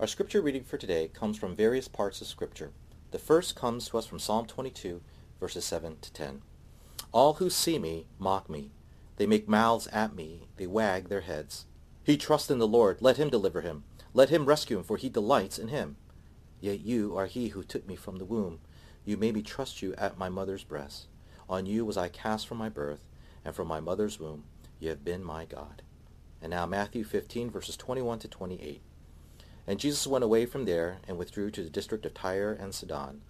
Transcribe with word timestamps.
Our 0.00 0.08
scripture 0.08 0.42
reading 0.42 0.64
for 0.64 0.76
today 0.76 1.06
comes 1.06 1.38
from 1.38 1.54
various 1.54 1.86
parts 1.86 2.20
of 2.20 2.26
scripture. 2.26 2.72
The 3.12 3.18
first 3.20 3.54
comes 3.54 3.88
to 3.88 3.98
us 3.98 4.06
from 4.06 4.18
Psalm 4.18 4.44
22, 4.44 5.00
verses 5.38 5.64
7 5.64 5.98
to 6.00 6.12
10. 6.12 6.42
All 7.12 7.34
who 7.34 7.48
see 7.48 7.78
me 7.78 8.06
mock 8.18 8.50
me. 8.50 8.72
They 9.18 9.26
make 9.26 9.48
mouths 9.48 9.86
at 9.92 10.12
me. 10.12 10.48
They 10.56 10.66
wag 10.66 11.08
their 11.08 11.20
heads. 11.20 11.66
He 12.02 12.16
trusts 12.16 12.50
in 12.50 12.58
the 12.58 12.66
Lord. 12.66 12.98
Let 13.00 13.18
him 13.18 13.30
deliver 13.30 13.60
him. 13.60 13.84
Let 14.12 14.30
him 14.30 14.46
rescue 14.46 14.78
him, 14.78 14.82
for 14.82 14.96
he 14.96 15.08
delights 15.08 15.60
in 15.60 15.68
him. 15.68 15.96
Yet 16.60 16.80
you 16.80 17.16
are 17.16 17.26
he 17.26 17.50
who 17.50 17.62
took 17.62 17.86
me 17.86 17.94
from 17.94 18.16
the 18.16 18.24
womb. 18.24 18.58
You 19.04 19.16
made 19.16 19.34
me 19.34 19.42
trust 19.42 19.80
you 19.80 19.94
at 19.94 20.18
my 20.18 20.28
mother's 20.28 20.64
breast. 20.64 21.06
On 21.48 21.66
you 21.66 21.84
was 21.84 21.96
I 21.96 22.08
cast 22.08 22.48
from 22.48 22.58
my 22.58 22.68
birth, 22.68 23.06
and 23.44 23.54
from 23.54 23.68
my 23.68 23.78
mother's 23.78 24.18
womb 24.18 24.42
you 24.80 24.88
have 24.88 25.04
been 25.04 25.22
my 25.22 25.44
God. 25.44 25.82
And 26.42 26.50
now 26.50 26.66
Matthew 26.66 27.04
15, 27.04 27.48
verses 27.48 27.76
21 27.76 28.18
to 28.18 28.28
28. 28.28 28.82
And 29.66 29.80
Jesus 29.80 30.06
went 30.06 30.24
away 30.24 30.46
from 30.46 30.64
there 30.64 30.98
and 31.08 31.16
withdrew 31.16 31.50
to 31.52 31.62
the 31.62 31.70
district 31.70 32.04
of 32.04 32.14
Tyre 32.14 32.52
and 32.52 32.74
Sidon. 32.74 33.22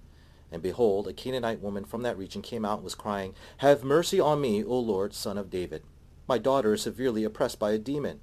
And 0.51 0.63
behold, 0.63 1.09
a 1.09 1.13
Canaanite 1.13 1.61
woman 1.61 1.85
from 1.85 2.03
that 2.03 2.19
region 2.19 2.43
came 2.43 2.65
out 2.65 2.77
and 2.79 2.85
was 2.85 2.95
crying, 2.95 3.35
Have 3.59 3.85
mercy 3.85 4.21
on 4.21 4.41
me, 4.41 4.63
O 4.65 4.79
Lord, 4.79 5.15
son 5.15 5.39
of 5.39 5.51
David. 5.51 5.83
My 6.29 6.39
daughter 6.39 6.75
is 6.75 6.83
severely 6.83 7.25
oppressed 7.25 7.59
by 7.59 7.73
a 7.73 7.79
demon. 7.79 8.21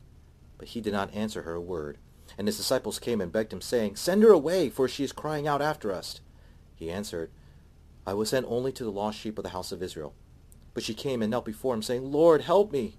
But 0.57 0.69
he 0.69 0.81
did 0.81 0.93
not 0.93 1.13
answer 1.13 1.43
her 1.43 1.53
a 1.53 1.61
word. 1.61 1.97
And 2.37 2.47
his 2.47 2.57
disciples 2.57 2.99
came 2.99 3.19
and 3.19 3.31
begged 3.31 3.51
him, 3.51 3.61
saying, 3.61 3.95
Send 3.95 4.23
her 4.23 4.31
away, 4.31 4.69
for 4.69 4.87
she 4.87 5.03
is 5.03 5.11
crying 5.11 5.47
out 5.47 5.61
after 5.61 5.91
us. 5.91 6.21
He 6.75 6.89
answered, 6.89 7.31
I 8.05 8.13
was 8.13 8.29
sent 8.29 8.45
only 8.49 8.71
to 8.73 8.83
the 8.83 8.91
lost 8.91 9.19
sheep 9.19 9.37
of 9.37 9.43
the 9.43 9.49
house 9.49 9.71
of 9.71 9.83
Israel. 9.83 10.13
But 10.73 10.83
she 10.83 10.93
came 10.93 11.21
and 11.21 11.29
knelt 11.29 11.45
before 11.45 11.73
him, 11.73 11.81
saying, 11.81 12.11
Lord, 12.11 12.41
help 12.41 12.71
me. 12.71 12.95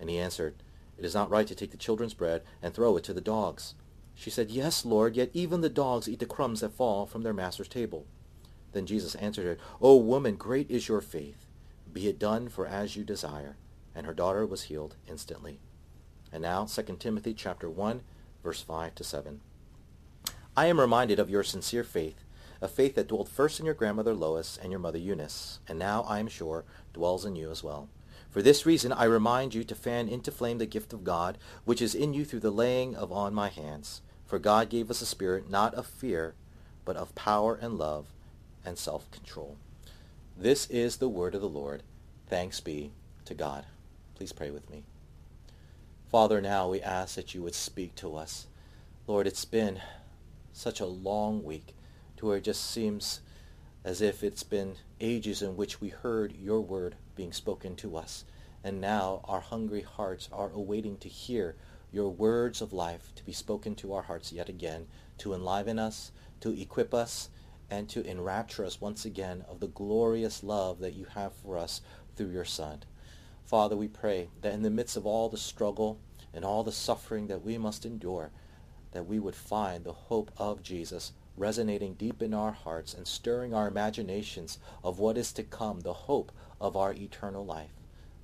And 0.00 0.10
he 0.10 0.18
answered, 0.18 0.56
It 0.98 1.04
is 1.04 1.14
not 1.14 1.30
right 1.30 1.46
to 1.46 1.54
take 1.54 1.70
the 1.70 1.76
children's 1.76 2.14
bread 2.14 2.42
and 2.60 2.74
throw 2.74 2.96
it 2.96 3.04
to 3.04 3.14
the 3.14 3.20
dogs. 3.20 3.74
She 4.14 4.30
said, 4.30 4.50
Yes, 4.50 4.84
Lord, 4.84 5.16
yet 5.16 5.30
even 5.32 5.60
the 5.60 5.68
dogs 5.68 6.08
eat 6.08 6.18
the 6.18 6.26
crumbs 6.26 6.60
that 6.60 6.72
fall 6.74 7.06
from 7.06 7.22
their 7.22 7.32
master's 7.32 7.68
table. 7.68 8.06
Then 8.72 8.86
Jesus 8.86 9.14
answered 9.16 9.44
her, 9.44 9.58
O 9.80 9.96
woman, 9.96 10.36
great 10.36 10.70
is 10.70 10.88
your 10.88 11.00
faith. 11.00 11.46
Be 11.92 12.08
it 12.08 12.18
done 12.18 12.48
for 12.48 12.66
as 12.66 12.96
you 12.96 13.04
desire. 13.04 13.56
And 13.94 14.06
her 14.06 14.14
daughter 14.14 14.46
was 14.46 14.64
healed 14.64 14.96
instantly. 15.08 15.60
And 16.32 16.42
now 16.42 16.64
2 16.64 16.82
Timothy 16.98 17.34
chapter 17.34 17.68
1, 17.68 18.00
verse 18.42 18.62
5 18.62 18.94
to 18.94 19.04
7. 19.04 19.40
I 20.56 20.66
am 20.66 20.80
reminded 20.80 21.18
of 21.18 21.30
your 21.30 21.42
sincere 21.42 21.84
faith, 21.84 22.24
a 22.60 22.68
faith 22.68 22.94
that 22.94 23.08
dwelt 23.08 23.28
first 23.28 23.58
in 23.58 23.66
your 23.66 23.74
grandmother 23.74 24.14
Lois 24.14 24.58
and 24.62 24.70
your 24.70 24.80
mother 24.80 24.98
Eunice, 24.98 25.60
and 25.68 25.78
now, 25.78 26.02
I 26.02 26.20
am 26.20 26.28
sure, 26.28 26.64
dwells 26.92 27.24
in 27.24 27.36
you 27.36 27.50
as 27.50 27.62
well. 27.62 27.88
For 28.32 28.40
this 28.40 28.64
reason 28.64 28.92
I 28.92 29.04
remind 29.04 29.54
you 29.54 29.62
to 29.62 29.74
fan 29.74 30.08
into 30.08 30.32
flame 30.32 30.56
the 30.56 30.64
gift 30.64 30.94
of 30.94 31.04
God, 31.04 31.36
which 31.66 31.82
is 31.82 31.94
in 31.94 32.14
you 32.14 32.24
through 32.24 32.40
the 32.40 32.50
laying 32.50 32.96
of 32.96 33.12
on 33.12 33.34
my 33.34 33.50
hands. 33.50 34.00
For 34.24 34.38
God 34.38 34.70
gave 34.70 34.90
us 34.90 35.02
a 35.02 35.06
spirit 35.06 35.50
not 35.50 35.74
of 35.74 35.86
fear, 35.86 36.34
but 36.86 36.96
of 36.96 37.14
power 37.14 37.54
and 37.54 37.76
love 37.76 38.06
and 38.64 38.78
self-control. 38.78 39.58
This 40.34 40.66
is 40.70 40.96
the 40.96 41.10
word 41.10 41.34
of 41.34 41.42
the 41.42 41.48
Lord. 41.48 41.82
Thanks 42.26 42.58
be 42.58 42.92
to 43.26 43.34
God. 43.34 43.66
Please 44.14 44.32
pray 44.32 44.50
with 44.50 44.70
me. 44.70 44.84
Father, 46.10 46.40
now 46.40 46.68
we 46.68 46.80
ask 46.80 47.16
that 47.16 47.34
you 47.34 47.42
would 47.42 47.54
speak 47.54 47.94
to 47.96 48.16
us. 48.16 48.46
Lord, 49.06 49.26
it's 49.26 49.44
been 49.44 49.78
such 50.54 50.80
a 50.80 50.86
long 50.86 51.44
week 51.44 51.74
to 52.16 52.24
where 52.26 52.38
it 52.38 52.44
just 52.44 52.70
seems 52.70 53.20
as 53.84 54.00
if 54.00 54.24
it's 54.24 54.42
been 54.42 54.76
ages 55.00 55.42
in 55.42 55.56
which 55.56 55.82
we 55.82 55.90
heard 55.90 56.32
your 56.32 56.62
word 56.62 56.94
being 57.14 57.32
spoken 57.32 57.76
to 57.76 57.96
us. 57.96 58.24
And 58.64 58.80
now 58.80 59.20
our 59.24 59.40
hungry 59.40 59.82
hearts 59.82 60.28
are 60.32 60.50
awaiting 60.50 60.96
to 60.98 61.08
hear 61.08 61.56
your 61.92 62.10
words 62.10 62.62
of 62.62 62.72
life 62.72 63.12
to 63.16 63.24
be 63.24 63.32
spoken 63.32 63.74
to 63.76 63.92
our 63.92 64.02
hearts 64.02 64.32
yet 64.32 64.48
again, 64.48 64.86
to 65.18 65.34
enliven 65.34 65.78
us, 65.78 66.12
to 66.40 66.58
equip 66.60 66.94
us, 66.94 67.28
and 67.70 67.88
to 67.88 68.06
enrapture 68.06 68.64
us 68.64 68.80
once 68.80 69.04
again 69.04 69.44
of 69.48 69.60
the 69.60 69.68
glorious 69.68 70.42
love 70.42 70.78
that 70.80 70.94
you 70.94 71.06
have 71.14 71.32
for 71.34 71.56
us 71.56 71.80
through 72.16 72.30
your 72.30 72.44
Son. 72.44 72.82
Father, 73.44 73.76
we 73.76 73.88
pray 73.88 74.28
that 74.40 74.54
in 74.54 74.62
the 74.62 74.70
midst 74.70 74.96
of 74.96 75.06
all 75.06 75.28
the 75.28 75.36
struggle 75.36 75.98
and 76.32 76.44
all 76.44 76.62
the 76.62 76.72
suffering 76.72 77.26
that 77.26 77.42
we 77.44 77.58
must 77.58 77.84
endure, 77.84 78.30
that 78.92 79.06
we 79.06 79.18
would 79.18 79.34
find 79.34 79.84
the 79.84 79.92
hope 79.92 80.30
of 80.36 80.62
Jesus 80.62 81.12
resonating 81.36 81.94
deep 81.94 82.22
in 82.22 82.34
our 82.34 82.52
hearts 82.52 82.94
and 82.94 83.06
stirring 83.06 83.54
our 83.54 83.68
imaginations 83.68 84.58
of 84.84 84.98
what 84.98 85.16
is 85.16 85.32
to 85.32 85.42
come, 85.42 85.80
the 85.80 85.92
hope 85.92 86.30
of 86.62 86.76
our 86.76 86.92
eternal 86.92 87.44
life. 87.44 87.72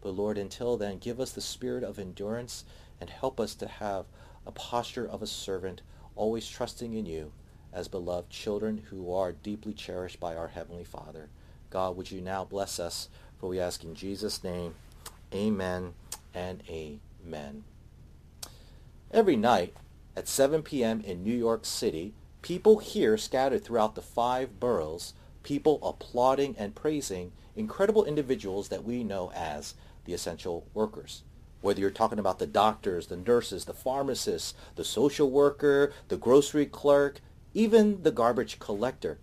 But 0.01 0.11
Lord, 0.11 0.39
until 0.39 0.77
then, 0.77 0.99
give 0.99 1.19
us 1.19 1.33
the 1.33 1.41
spirit 1.41 1.83
of 1.83 1.99
endurance 1.99 2.65
and 3.01 3.11
help 3.11 3.41
us 3.41 3.55
to 3.57 3.67
have 3.67 4.07
a 4.47 4.53
posture 4.53 5.07
of 5.07 5.23
a 5.23 5.27
servant, 5.27 5.83
always 6.15 6.49
trusting 6.49 6.95
in 6.95 7.05
you 7.05 7.33
as 7.73 7.89
beloved 7.89 8.31
children 8.31 8.85
who 8.91 9.13
are 9.13 9.33
deeply 9.33 9.73
cherished 9.73 10.21
by 10.21 10.37
our 10.37 10.49
Heavenly 10.49 10.85
Father. 10.85 11.29
God, 11.71 11.97
would 11.97 12.11
you 12.13 12.21
now 12.21 12.45
bless 12.45 12.79
us, 12.79 13.09
for 13.39 13.49
we 13.49 13.61
ask 13.61 13.83
in 13.83 13.95
Jesus' 13.95 14.45
name, 14.45 14.77
amen 15.35 15.95
and 16.33 16.63
amen. 16.69 17.65
Every 19.11 19.37
night 19.37 19.75
at 20.17 20.29
7 20.29 20.63
p.m. 20.63 21.01
in 21.01 21.25
New 21.25 21.37
York 21.37 21.65
City, 21.65 22.15
people 22.41 22.79
here 22.79 23.19
scattered 23.19 23.65
throughout 23.65 23.97
the 23.97 24.03
five 24.03 24.61
boroughs, 24.61 25.13
people 25.49 25.81
applauding 25.83 26.55
and 26.59 26.75
praising 26.75 27.33
incredible 27.57 28.05
individuals 28.05 28.69
that 28.69 28.85
we 28.85 29.03
know 29.03 29.33
as 29.35 29.73
the 30.05 30.13
essential 30.13 30.67
workers. 30.75 31.23
Whether 31.63 31.81
you're 31.81 31.91
talking 31.91 32.19
about 32.19 32.39
the 32.39 32.47
doctors, 32.47 33.07
the 33.07 33.17
nurses, 33.17 33.65
the 33.65 33.73
pharmacists, 33.73 34.53
the 34.77 34.85
social 34.85 35.31
worker, 35.31 35.95
the 36.09 36.19
grocery 36.19 36.67
clerk, 36.67 37.23
even 37.55 38.03
the 38.03 38.11
garbage 38.11 38.59
collector. 38.59 39.17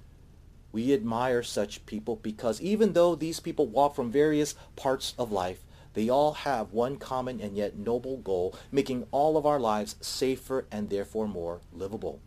We 0.72 0.96
admire 0.96 1.44
such 1.44 1.86
people 1.86 2.16
because 2.16 2.60
even 2.60 2.94
though 2.94 3.14
these 3.14 3.40
people 3.40 3.68
walk 3.68 3.94
from 3.94 4.12
various 4.12 4.56
parts 4.76 5.14
of 5.20 5.32
life, 5.32 5.64
they 5.94 6.10
all 6.10 6.34
have 6.34 6.74
one 6.74 6.98
common 6.98 7.40
and 7.40 7.56
yet 7.56 7.78
noble 7.78 8.18
goal, 8.18 8.56
making 8.72 9.06
all 9.12 9.38
of 9.38 9.46
our 9.46 9.60
lives 9.60 9.96
safer 10.02 10.66
and 10.72 10.90
therefore 10.90 11.28
more 11.28 11.62
livable. 11.72 12.20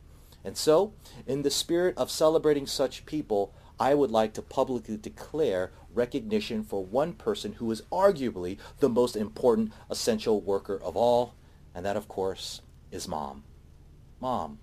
And 0.44 0.56
so, 0.56 0.92
in 1.26 1.42
the 1.42 1.50
spirit 1.50 1.98
of 1.98 2.12
celebrating 2.12 2.69
such 2.69 3.04
people, 3.04 3.53
I 3.81 3.94
would 3.94 4.11
like 4.11 4.33
to 4.34 4.43
publicly 4.43 4.97
declare 4.97 5.71
recognition 5.94 6.65
for 6.65 6.84
one 6.84 7.12
person 7.12 7.55
who 7.55 7.71
is 7.71 7.83
arguably 7.93 8.59
the 8.81 8.89
most 8.89 9.16
important 9.16 9.72
essential 9.91 10.41
worker 10.41 10.81
of 10.83 10.97
all, 10.97 11.34
and 11.75 11.84
that, 11.87 11.97
of 11.97 12.09
course, 12.09 12.62
is 12.91 13.06
mom. 13.06 13.44
Mom. 14.21 14.59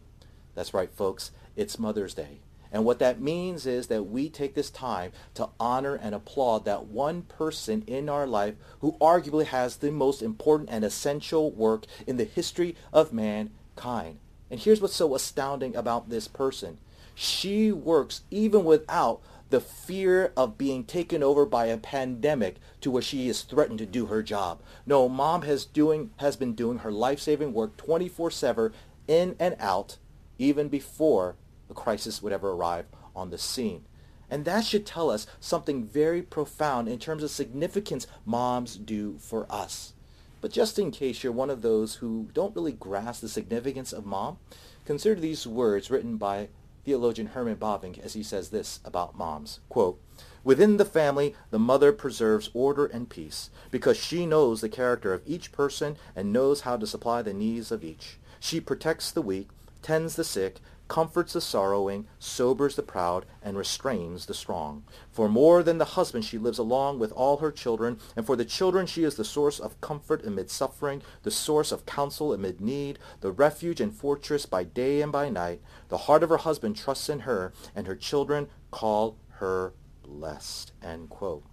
That's 0.53 0.73
right, 0.73 0.91
folks. 0.91 1.31
It's 1.55 1.79
Mother's 1.79 2.13
Day. 2.13 2.39
And 2.71 2.83
what 2.83 2.99
that 2.99 3.21
means 3.21 3.65
is 3.65 3.87
that 3.87 4.03
we 4.03 4.29
take 4.29 4.53
this 4.53 4.69
time 4.69 5.13
to 5.35 5.49
honor 5.59 5.95
and 5.95 6.13
applaud 6.13 6.65
that 6.65 6.87
one 6.87 7.21
person 7.21 7.83
in 7.87 8.09
our 8.09 8.27
life 8.27 8.55
who 8.81 8.97
arguably 8.99 9.45
has 9.45 9.77
the 9.77 9.91
most 9.91 10.21
important 10.21 10.69
and 10.69 10.83
essential 10.83 11.51
work 11.51 11.85
in 12.05 12.17
the 12.17 12.25
history 12.25 12.75
of 12.91 13.13
mankind. 13.13 14.19
And 14.51 14.59
here's 14.59 14.81
what's 14.81 14.95
so 14.95 15.15
astounding 15.15 15.75
about 15.75 16.09
this 16.09 16.27
person. 16.27 16.77
She 17.15 17.71
works 17.71 18.21
even 18.29 18.65
without 18.65 19.21
the 19.49 19.61
fear 19.61 20.33
of 20.35 20.57
being 20.57 20.83
taken 20.83 21.23
over 21.23 21.45
by 21.45 21.67
a 21.67 21.77
pandemic 21.77 22.57
to 22.81 22.91
where 22.91 23.01
she 23.01 23.29
is 23.29 23.43
threatened 23.43 23.79
to 23.79 23.85
do 23.85 24.07
her 24.07 24.21
job. 24.21 24.61
No, 24.85 25.07
mom 25.07 25.43
has 25.43 25.65
doing 25.65 26.11
has 26.17 26.35
been 26.35 26.53
doing 26.53 26.79
her 26.79 26.91
life-saving 26.91 27.53
work 27.53 27.77
24/7 27.77 28.73
in 29.07 29.35
and 29.39 29.55
out 29.59 29.97
even 30.37 30.67
before 30.67 31.35
the 31.67 31.73
crisis 31.73 32.21
would 32.21 32.33
ever 32.33 32.51
arrive 32.51 32.87
on 33.15 33.29
the 33.29 33.37
scene. 33.37 33.85
And 34.29 34.43
that 34.43 34.65
should 34.65 34.85
tell 34.85 35.09
us 35.09 35.27
something 35.39 35.85
very 35.85 36.21
profound 36.21 36.89
in 36.89 36.99
terms 36.99 37.23
of 37.23 37.31
significance 37.31 38.07
moms 38.25 38.75
do 38.75 39.17
for 39.19 39.45
us. 39.49 39.93
But 40.41 40.51
just 40.51 40.77
in 40.77 40.91
case 40.91 41.23
you're 41.23 41.31
one 41.31 41.49
of 41.49 41.61
those 41.61 41.95
who 41.95 42.29
don't 42.33 42.55
really 42.55 42.73
grasp 42.73 43.21
the 43.21 43.29
significance 43.29 43.93
of 43.93 44.05
mom, 44.05 44.37
consider 44.83 45.19
these 45.19 45.47
words 45.47 45.89
written 45.89 46.17
by 46.17 46.49
theologian 46.85 47.27
Herman 47.29 47.57
Bavinck 47.57 47.99
as 47.99 48.13
he 48.13 48.23
says 48.23 48.49
this 48.49 48.79
about 48.85 49.17
moms. 49.17 49.59
Quote, 49.69 49.99
Within 50.43 50.77
the 50.77 50.85
family, 50.85 51.35
the 51.49 51.59
mother 51.59 51.91
preserves 51.91 52.51
order 52.53 52.85
and 52.85 53.09
peace 53.09 53.49
because 53.71 53.97
she 53.97 54.27
knows 54.27 54.61
the 54.61 54.69
character 54.69 55.11
of 55.11 55.23
each 55.25 55.51
person 55.51 55.97
and 56.15 56.31
knows 56.31 56.61
how 56.61 56.77
to 56.77 56.85
supply 56.85 57.23
the 57.23 57.33
needs 57.33 57.71
of 57.71 57.83
each. 57.83 58.17
She 58.39 58.61
protects 58.61 59.11
the 59.11 59.23
weak, 59.23 59.49
tends 59.81 60.15
the 60.15 60.23
sick, 60.23 60.59
comforts 60.87 61.33
the 61.33 61.41
sorrowing, 61.41 62.07
sobers 62.19 62.75
the 62.75 62.83
proud, 62.83 63.25
and 63.41 63.57
restrains 63.57 64.25
the 64.25 64.33
strong. 64.33 64.83
For 65.11 65.27
more 65.27 65.63
than 65.63 65.77
the 65.77 65.85
husband 65.85 66.25
she 66.25 66.37
lives 66.37 66.57
along 66.57 66.99
with 66.99 67.11
all 67.11 67.37
her 67.37 67.51
children, 67.51 67.99
and 68.15 68.25
for 68.25 68.35
the 68.35 68.45
children 68.45 68.85
she 68.85 69.03
is 69.03 69.15
the 69.15 69.23
source 69.23 69.59
of 69.59 69.81
comfort 69.81 70.25
amid 70.25 70.49
suffering, 70.49 71.01
the 71.23 71.31
source 71.31 71.71
of 71.71 71.85
counsel 71.85 72.33
amid 72.33 72.61
need, 72.61 72.99
the 73.21 73.31
refuge 73.31 73.81
and 73.81 73.93
fortress 73.93 74.45
by 74.45 74.63
day 74.63 75.01
and 75.01 75.11
by 75.11 75.29
night. 75.29 75.61
The 75.89 75.99
heart 75.99 76.23
of 76.23 76.29
her 76.29 76.37
husband 76.37 76.75
trusts 76.75 77.09
in 77.09 77.21
her, 77.21 77.53
and 77.75 77.87
her 77.87 77.95
children 77.95 78.47
call 78.71 79.17
her 79.39 79.73
blessed. 80.03 80.71
End 80.83 81.09
quote. 81.09 81.43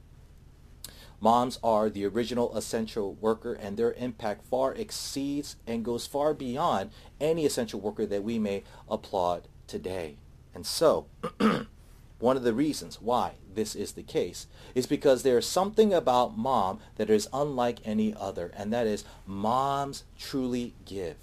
Moms 1.23 1.61
are 1.63 1.89
the 1.89 2.05
original 2.05 2.57
essential 2.57 3.15
worker 3.15 3.53
and 3.53 3.77
their 3.77 3.93
impact 3.93 4.45
far 4.45 4.75
exceeds 4.75 5.55
and 5.69 5.85
goes 5.85 6.05
far 6.05 6.35
beyond 6.35 6.91
any 7.21 7.47
essential 7.47 7.79
worker 7.79 8.05
that 8.05 8.25
we 8.25 8.41
may 8.41 8.65
applaud 8.91 9.47
today. 9.69 10.17
And 10.53 10.67
so, 10.67 11.07
one 12.19 12.37
of 12.37 12.43
the 12.43 12.53
reasons 12.53 13.01
why 13.01 13.35
this 13.55 13.77
is 13.77 13.93
the 13.93 14.03
case 14.03 14.49
is 14.75 14.89
because 14.89 15.23
there 15.23 15.39
is 15.39 15.47
something 15.47 15.95
about 15.95 16.37
mom 16.37 16.81
that 16.97 17.09
is 17.09 17.29
unlike 17.33 17.79
any 17.85 18.13
other, 18.19 18.51
and 18.57 18.73
that 18.73 18.89
is 18.89 19.05
moms 19.25 20.03
truly 20.19 20.75
give. 20.85 21.15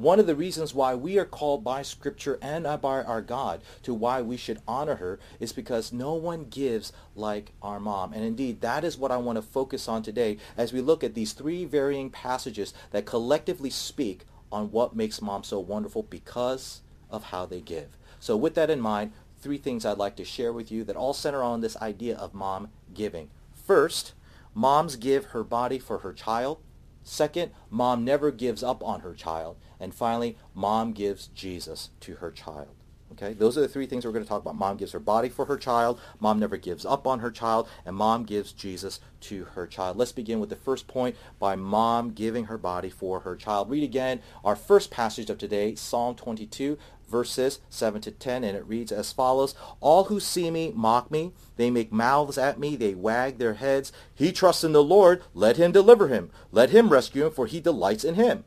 One 0.00 0.18
of 0.18 0.26
the 0.26 0.34
reasons 0.34 0.74
why 0.74 0.94
we 0.94 1.18
are 1.18 1.26
called 1.26 1.62
by 1.62 1.82
Scripture 1.82 2.38
and 2.40 2.64
by 2.80 3.02
our 3.02 3.20
God 3.20 3.60
to 3.82 3.92
why 3.92 4.22
we 4.22 4.38
should 4.38 4.62
honor 4.66 4.94
her 4.94 5.18
is 5.38 5.52
because 5.52 5.92
no 5.92 6.14
one 6.14 6.44
gives 6.44 6.90
like 7.14 7.52
our 7.60 7.78
mom. 7.78 8.14
And 8.14 8.24
indeed, 8.24 8.62
that 8.62 8.82
is 8.82 8.96
what 8.96 9.10
I 9.10 9.18
want 9.18 9.36
to 9.36 9.42
focus 9.42 9.88
on 9.88 10.02
today 10.02 10.38
as 10.56 10.72
we 10.72 10.80
look 10.80 11.04
at 11.04 11.12
these 11.12 11.34
three 11.34 11.66
varying 11.66 12.08
passages 12.08 12.72
that 12.92 13.04
collectively 13.04 13.68
speak 13.68 14.22
on 14.50 14.70
what 14.70 14.96
makes 14.96 15.20
mom 15.20 15.44
so 15.44 15.60
wonderful 15.60 16.04
because 16.04 16.80
of 17.10 17.24
how 17.24 17.44
they 17.44 17.60
give. 17.60 17.98
So 18.20 18.38
with 18.38 18.54
that 18.54 18.70
in 18.70 18.80
mind, 18.80 19.12
three 19.42 19.58
things 19.58 19.84
I'd 19.84 19.98
like 19.98 20.16
to 20.16 20.24
share 20.24 20.54
with 20.54 20.72
you 20.72 20.82
that 20.84 20.96
all 20.96 21.12
center 21.12 21.42
on 21.42 21.60
this 21.60 21.76
idea 21.76 22.16
of 22.16 22.32
mom 22.32 22.70
giving. 22.94 23.28
First, 23.52 24.14
moms 24.54 24.96
give 24.96 25.26
her 25.26 25.44
body 25.44 25.78
for 25.78 25.98
her 25.98 26.14
child. 26.14 26.60
Second, 27.02 27.52
mom 27.70 28.04
never 28.04 28.30
gives 28.30 28.62
up 28.62 28.82
on 28.84 29.00
her 29.00 29.14
child. 29.14 29.56
And 29.78 29.94
finally, 29.94 30.36
mom 30.54 30.92
gives 30.92 31.28
Jesus 31.28 31.90
to 32.00 32.16
her 32.16 32.30
child. 32.30 32.68
Okay, 33.12 33.32
those 33.32 33.58
are 33.58 33.60
the 33.60 33.68
three 33.68 33.86
things 33.86 34.04
we're 34.04 34.12
going 34.12 34.24
to 34.24 34.28
talk 34.28 34.42
about. 34.42 34.54
Mom 34.54 34.76
gives 34.76 34.92
her 34.92 35.00
body 35.00 35.28
for 35.28 35.46
her 35.46 35.56
child. 35.56 36.00
Mom 36.20 36.38
never 36.38 36.56
gives 36.56 36.86
up 36.86 37.08
on 37.08 37.18
her 37.18 37.30
child. 37.30 37.68
And 37.84 37.96
mom 37.96 38.24
gives 38.24 38.52
Jesus 38.52 39.00
to 39.22 39.44
her 39.46 39.66
child. 39.66 39.96
Let's 39.96 40.12
begin 40.12 40.38
with 40.38 40.48
the 40.48 40.56
first 40.56 40.86
point 40.86 41.16
by 41.40 41.56
mom 41.56 42.12
giving 42.12 42.44
her 42.44 42.56
body 42.56 42.88
for 42.88 43.20
her 43.20 43.34
child. 43.34 43.68
Read 43.68 43.82
again 43.82 44.20
our 44.44 44.54
first 44.54 44.92
passage 44.92 45.28
of 45.28 45.38
today, 45.38 45.74
Psalm 45.74 46.14
22, 46.14 46.78
verses 47.10 47.60
7 47.68 48.00
to 48.02 48.10
10, 48.10 48.44
and 48.44 48.56
it 48.56 48.66
reads 48.66 48.92
as 48.92 49.12
follows. 49.12 49.54
All 49.80 50.04
who 50.04 50.20
see 50.20 50.50
me 50.50 50.72
mock 50.74 51.10
me. 51.10 51.32
They 51.56 51.70
make 51.70 51.92
mouths 51.92 52.38
at 52.38 52.58
me. 52.58 52.76
They 52.76 52.94
wag 52.94 53.38
their 53.38 53.54
heads. 53.54 53.92
He 54.14 54.32
trusts 54.32 54.64
in 54.64 54.72
the 54.72 54.82
Lord. 54.82 55.22
Let 55.34 55.56
him 55.56 55.72
deliver 55.72 56.08
him. 56.08 56.30
Let 56.52 56.70
him 56.70 56.88
rescue 56.88 57.26
him, 57.26 57.32
for 57.32 57.46
he 57.46 57.60
delights 57.60 58.04
in 58.04 58.14
him. 58.14 58.44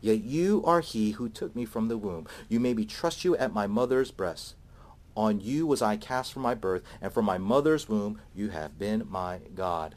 Yet 0.00 0.24
you 0.24 0.62
are 0.66 0.80
he 0.80 1.12
who 1.12 1.28
took 1.28 1.56
me 1.56 1.64
from 1.64 1.88
the 1.88 1.96
womb. 1.96 2.26
You 2.48 2.60
made 2.60 2.76
me 2.76 2.84
trust 2.84 3.24
you 3.24 3.36
at 3.36 3.54
my 3.54 3.66
mother's 3.66 4.10
breast. 4.10 4.56
On 5.16 5.40
you 5.40 5.66
was 5.66 5.80
I 5.82 5.96
cast 5.96 6.32
from 6.32 6.42
my 6.42 6.54
birth, 6.54 6.82
and 7.00 7.12
from 7.12 7.24
my 7.24 7.38
mother's 7.38 7.88
womb 7.88 8.20
you 8.34 8.50
have 8.50 8.78
been 8.78 9.06
my 9.08 9.40
God. 9.54 9.94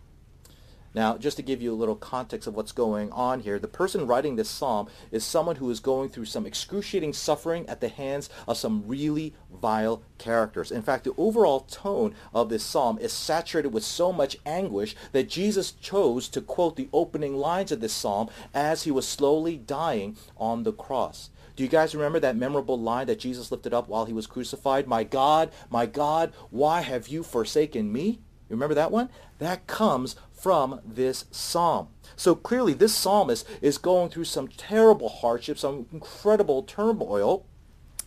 Now, 0.96 1.18
just 1.18 1.36
to 1.36 1.44
give 1.44 1.62
you 1.62 1.74
a 1.74 1.76
little 1.76 1.98
context 1.98 2.48
of 2.48 2.56
what's 2.56 2.72
going 2.72 3.12
on 3.12 3.42
here, 3.42 3.60
the 3.60 3.68
person 3.68 4.08
writing 4.08 4.38
this 4.38 4.50
psalm 4.50 4.88
is 5.12 5.26
someone 5.26 5.58
who 5.58 5.70
is 5.70 5.82
going 5.82 6.08
through 6.08 6.26
some 6.26 6.46
excruciating 6.46 7.12
suffering 7.12 7.68
at 7.68 7.82
the 7.82 7.90
hands 7.90 8.30
of 8.48 8.56
some 8.56 8.88
really 8.88 9.34
vile 9.54 10.02
characters. 10.18 10.72
In 10.72 10.82
fact, 10.82 11.04
the 11.04 11.14
overall 11.18 11.60
tone 11.60 12.16
of 12.34 12.48
this 12.48 12.64
psalm 12.64 12.98
is 13.00 13.12
saturated 13.12 13.74
with 13.74 13.84
so 13.84 14.14
much 14.14 14.38
anguish 14.46 14.96
that 15.12 15.28
Jesus 15.28 15.74
chose 15.74 16.30
to 16.30 16.40
quote 16.40 16.78
the 16.78 16.88
opening 16.94 17.36
lines 17.36 17.74
of 17.74 17.82
this 17.82 17.92
psalm 17.92 18.30
as 18.54 18.84
he 18.84 18.92
was 18.92 19.06
slowly 19.06 19.58
dying 19.58 20.16
on 20.38 20.64
the 20.64 20.72
cross. 20.72 21.30
Do 21.58 21.64
you 21.64 21.70
guys 21.70 21.94
remember 21.94 22.22
that 22.22 22.38
memorable 22.38 22.80
line 22.80 23.08
that 23.08 23.20
Jesus 23.20 23.52
lifted 23.52 23.74
up 23.74 23.90
while 23.90 24.06
he 24.06 24.14
was 24.14 24.28
crucified? 24.28 24.88
My 24.88 25.04
God, 25.04 25.52
my 25.70 25.86
God, 25.86 26.32
why 26.52 26.82
have 26.82 27.10
you 27.10 27.22
forsaken 27.22 27.92
me? 27.92 28.20
You 28.50 28.56
remember 28.56 28.76
that 28.76 28.92
one? 28.92 29.10
That 29.40 29.68
comes 29.68 30.16
from 30.34 30.80
this 30.86 31.26
psalm. 31.32 31.88
So 32.16 32.36
clearly 32.36 32.74
this 32.74 32.94
psalmist 32.94 33.48
is 33.62 33.78
going 33.78 34.10
through 34.10 34.26
some 34.26 34.48
terrible 34.48 35.10
hardships, 35.10 35.62
some 35.62 35.88
incredible 35.92 36.64
turmoil, 36.64 37.46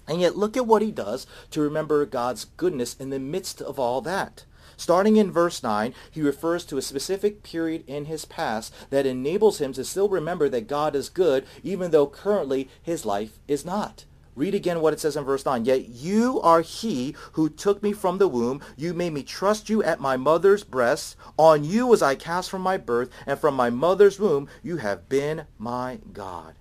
and 0.07 0.21
yet 0.21 0.37
look 0.37 0.57
at 0.57 0.67
what 0.67 0.83
he 0.83 0.91
does 0.91 1.27
to 1.51 1.61
remember 1.61 2.07
God's 2.07 2.45
goodness 2.45 2.95
in 2.99 3.11
the 3.11 3.19
midst 3.19 3.61
of 3.61 3.79
all 3.79 4.01
that. 4.03 4.45
Starting 4.77 5.17
in 5.17 5.33
verse 5.33 5.63
9, 5.63 5.93
he 6.09 6.23
refers 6.23 6.65
to 6.65 6.79
a 6.79 6.83
specific 6.83 7.43
period 7.43 7.83
in 7.89 8.05
his 8.05 8.25
past 8.25 8.73
that 8.91 9.07
enables 9.07 9.61
him 9.61 9.73
to 9.73 9.85
still 9.85 10.09
remember 10.09 10.49
that 10.49 10.69
God 10.69 10.95
is 10.95 11.09
good 11.09 11.45
even 11.65 11.91
though 11.91 12.07
currently 12.07 12.69
his 12.81 13.05
life 13.05 13.41
is 13.49 13.65
not. 13.65 14.05
Read 14.39 14.55
again 14.55 14.81
what 14.81 14.93
it 14.93 15.01
says 15.01 15.17
in 15.17 15.25
verse 15.25 15.45
9. 15.45 15.65
Yet 15.65 15.89
you 15.89 16.41
are 16.43 16.61
he 16.61 17.17
who 17.33 17.49
took 17.49 17.83
me 17.83 17.93
from 17.93 18.19
the 18.19 18.29
womb. 18.29 18.61
You 18.77 18.95
made 18.95 19.13
me 19.13 19.25
trust 19.25 19.69
you 19.69 19.83
at 19.83 19.99
my 20.01 20.17
mother's 20.17 20.63
breast. 20.63 21.17
On 21.37 21.65
you 21.65 21.89
was 21.89 22.03
I 22.03 22.15
cast 22.15 22.49
from 22.49 22.63
my 22.63 22.77
birth, 22.77 23.11
and 23.27 23.37
from 23.37 23.57
my 23.57 23.69
mother's 23.69 24.21
womb 24.21 24.49
you 24.63 24.77
have 24.77 25.09
been 25.09 25.47
my 25.59 25.99
God. 26.13 26.55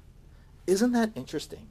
Isn't 0.65 0.91
that 0.94 1.12
interesting? 1.15 1.68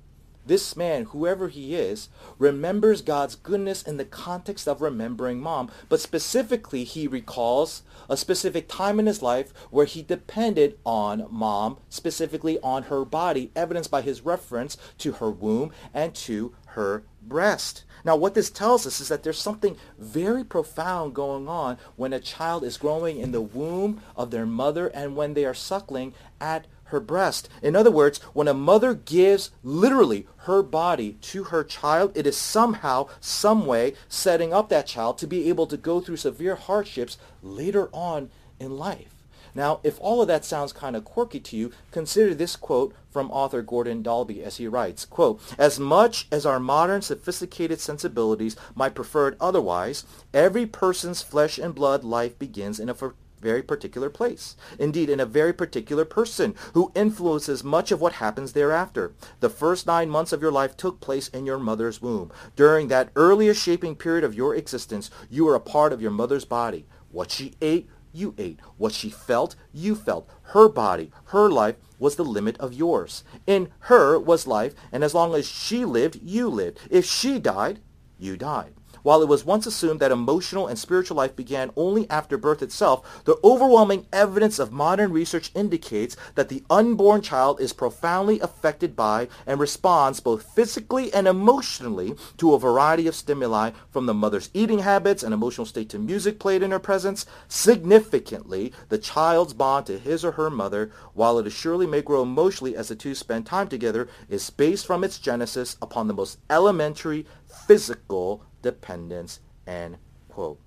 This 0.46 0.76
man, 0.76 1.06
whoever 1.06 1.48
he 1.48 1.75
is, 1.75 2.08
remembers 2.38 3.02
God's 3.02 3.34
goodness 3.34 3.82
in 3.82 3.96
the 3.96 4.04
context 4.04 4.69
of 4.69 4.81
remembering 4.81 5.40
mom, 5.40 5.70
but 5.88 6.00
specifically 6.00 6.84
he 6.84 7.08
recalls 7.08 7.82
a 8.08 8.16
specific 8.16 8.69
time 8.69 9.00
in 9.00 9.06
his 9.06 9.22
life 9.22 9.52
where 9.70 9.87
he 9.87 10.02
depended 10.02 10.78
on 10.87 11.26
mom, 11.31 11.78
specifically 11.88 12.60
on 12.60 12.84
her 12.84 13.04
body, 13.04 13.50
evidenced 13.56 13.90
by 13.90 14.02
his 14.02 14.20
reference 14.20 14.76
to 14.98 15.12
her 15.14 15.31
womb 15.31 15.72
and 15.93 16.14
to 16.14 16.54
her 16.66 17.02
breast. 17.22 17.82
Now, 18.04 18.14
what 18.14 18.34
this 18.34 18.50
tells 18.50 18.87
us 18.87 19.00
is 19.00 19.08
that 19.08 19.25
there's 19.25 19.40
something 19.40 19.76
very 19.99 20.44
profound 20.44 21.14
going 21.14 21.49
on 21.49 21.76
when 21.96 22.12
a 22.12 22.20
child 22.20 22.62
is 22.62 22.76
growing 22.76 23.19
in 23.19 23.32
the 23.32 23.40
womb 23.40 24.00
of 24.14 24.31
their 24.31 24.46
mother 24.46 24.87
and 24.88 25.16
when 25.16 25.34
they 25.34 25.44
are 25.44 25.54
suckling 25.54 26.14
at 26.40 26.66
her 26.86 27.00
breast. 27.00 27.48
In 27.62 27.76
other 27.76 27.90
words, 27.90 28.18
when 28.32 28.48
a 28.48 28.54
mother 28.54 28.94
gives 28.94 29.50
literally 29.62 30.26
her 30.38 30.62
body 30.62 31.12
to 31.22 31.44
her 31.44 31.64
child, 31.64 32.16
it 32.16 32.26
is 32.26 32.36
somehow, 32.36 33.08
some 33.20 33.66
way 33.66 33.94
setting 34.08 34.52
up 34.52 34.68
that 34.68 34.86
child 34.86 35.18
to 35.18 35.26
be 35.26 35.48
able 35.48 35.66
to 35.66 35.76
go 35.76 36.00
through 36.00 36.16
severe 36.16 36.56
hardships 36.56 37.18
later 37.42 37.88
on 37.92 38.30
in 38.58 38.76
life. 38.76 39.12
Now, 39.56 39.80
if 39.82 39.98
all 40.00 40.20
of 40.20 40.28
that 40.28 40.44
sounds 40.44 40.74
kind 40.74 40.94
of 40.94 41.06
quirky 41.06 41.40
to 41.40 41.56
you, 41.56 41.72
consider 41.90 42.34
this 42.34 42.56
quote 42.56 42.94
from 43.10 43.30
author 43.30 43.62
Gordon 43.62 44.02
Dalbey 44.02 44.42
as 44.42 44.58
he 44.58 44.68
writes, 44.68 45.06
quote, 45.06 45.40
As 45.56 45.80
much 45.80 46.28
as 46.30 46.44
our 46.44 46.60
modern 46.60 47.00
sophisticated 47.00 47.80
sensibilities 47.80 48.54
might 48.74 48.94
prefer 48.94 49.28
it 49.28 49.36
otherwise, 49.40 50.04
every 50.34 50.66
person's 50.66 51.22
flesh 51.22 51.56
and 51.56 51.74
blood 51.74 52.04
life 52.04 52.38
begins 52.38 52.78
in 52.78 52.90
a 52.90 52.94
very 53.40 53.62
particular 53.62 54.10
place. 54.10 54.56
Indeed, 54.78 55.10
in 55.10 55.20
a 55.20 55.26
very 55.26 55.52
particular 55.52 56.04
person 56.04 56.54
who 56.74 56.92
influences 56.94 57.62
much 57.62 57.92
of 57.92 58.00
what 58.00 58.14
happens 58.14 58.52
thereafter. 58.52 59.12
The 59.40 59.50
first 59.50 59.86
nine 59.86 60.10
months 60.10 60.32
of 60.32 60.42
your 60.42 60.52
life 60.52 60.76
took 60.76 61.00
place 61.00 61.28
in 61.28 61.46
your 61.46 61.58
mother's 61.58 62.02
womb. 62.02 62.32
During 62.54 62.88
that 62.88 63.10
earliest 63.16 63.62
shaping 63.62 63.96
period 63.96 64.25
of 64.25 64.34
your 64.34 64.54
existence, 64.54 65.11
you 65.30 65.44
were 65.44 65.54
a 65.54 65.61
part 65.61 65.92
of 65.92 66.02
your 66.02 66.11
mother's 66.11 66.44
body. 66.44 66.87
What 67.11 67.30
she 67.30 67.54
ate, 67.61 67.88
you 68.12 68.34
ate. 68.38 68.61
What 68.78 68.92
she 68.92 69.11
felt, 69.11 69.56
you 69.72 69.94
felt. 69.94 70.28
Her 70.42 70.68
body, 70.68 71.12
her 71.26 71.50
life 71.50 71.76
was 71.99 72.16
the 72.16 72.25
limit 72.25 72.56
of 72.58 72.72
yours. 72.72 73.25
In 73.46 73.68
her 73.80 74.18
was 74.18 74.46
life, 74.46 74.75
and 74.90 75.04
as 75.04 75.14
long 75.14 75.34
as 75.34 75.46
she 75.46 75.84
lived, 75.84 76.20
you 76.22 76.49
lived. 76.49 76.78
If 76.90 77.04
she 77.04 77.38
died, 77.38 77.80
you 78.18 78.37
died. 78.37 78.75
While 79.06 79.22
it 79.22 79.28
was 79.28 79.44
once 79.44 79.66
assumed 79.66 80.00
that 80.00 80.10
emotional 80.10 80.66
and 80.66 80.76
spiritual 80.76 81.16
life 81.16 81.36
began 81.36 81.70
only 81.76 82.10
after 82.10 82.36
birth 82.36 82.60
itself, 82.60 83.22
the 83.25 83.38
overwhelming 83.44 84.08
evidence 84.12 84.58
of 84.58 84.72
modern 84.72 85.12
research 85.12 85.52
indicates 85.54 86.16
that 86.34 86.48
the 86.48 86.64
unborn 86.68 87.22
child 87.22 87.60
is 87.60 87.72
profoundly 87.72 88.40
affected 88.40 88.96
by 88.96 89.28
and 89.46 89.60
responds 89.60 90.18
both 90.18 90.52
physically 90.56 91.14
and 91.14 91.28
emotionally 91.28 92.16
to 92.38 92.52
a 92.52 92.58
variety 92.58 93.06
of 93.06 93.14
stimuli 93.14 93.70
from 93.92 94.06
the 94.06 94.12
mother's 94.12 94.50
eating 94.52 94.80
habits 94.80 95.22
and 95.22 95.32
emotional 95.32 95.66
state 95.66 95.88
to 95.90 96.00
music 96.00 96.40
played 96.40 96.64
in 96.64 96.72
her 96.72 96.80
presence. 96.80 97.26
Significantly, 97.46 98.72
the 98.88 98.98
child's 98.98 99.52
bond 99.52 99.86
to 99.86 100.00
his 100.00 100.25
or 100.25 100.32
her 100.32 100.50
mother, 100.50 100.90
while 101.14 101.38
it 101.38 101.48
surely 101.52 101.86
may 101.86 102.02
grow 102.02 102.22
emotionally 102.22 102.75
as 102.75 102.88
the 102.88 102.96
two 102.96 103.14
spend 103.14 103.46
time 103.46 103.68
together, 103.68 104.08
is 104.28 104.50
based 104.50 104.84
from 104.84 105.04
its 105.04 105.20
genesis 105.20 105.76
upon 105.80 106.08
the 106.08 106.14
most 106.14 106.38
elementary 106.50 107.25
physical 107.66 108.44
dependence, 108.62 109.40
end 109.66 109.99
quote. 110.28 110.61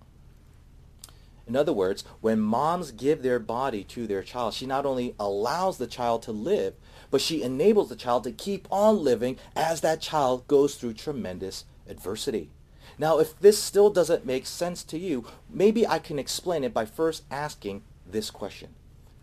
In 1.48 1.56
other 1.56 1.74
words, 1.74 2.03
when 2.22 2.39
moms 2.39 2.91
give 2.91 3.24
their 3.24 3.39
body 3.39 3.84
to 3.86 4.06
their 4.06 4.22
child, 4.22 4.53
she 4.53 4.68
not 4.68 4.86
only 4.86 5.15
allows 5.20 5.77
the 5.77 5.88
child 5.88 6.22
to 6.24 6.32
live, 6.32 6.75
but 7.10 7.22
she 7.22 7.41
enables 7.41 7.89
the 7.89 7.96
child 7.96 8.24
to 8.25 8.32
keep 8.32 8.68
on 8.70 9.03
living 9.03 9.38
as 9.56 9.82
that 9.82 10.01
child 10.01 10.48
goes 10.48 10.75
through 10.75 10.94
tremendous 10.94 11.65
adversity. 11.88 12.51
Now, 13.00 13.18
if 13.18 13.39
this 13.39 13.58
still 13.58 13.89
doesn't 13.89 14.25
make 14.25 14.46
sense 14.46 14.84
to 14.84 15.00
you, 15.00 15.25
maybe 15.50 15.88
I 15.88 15.98
can 16.00 16.20
explain 16.20 16.63
it 16.63 16.74
by 16.74 16.86
first 16.86 17.24
asking 17.32 17.82
this 18.06 18.29
question. 18.29 18.75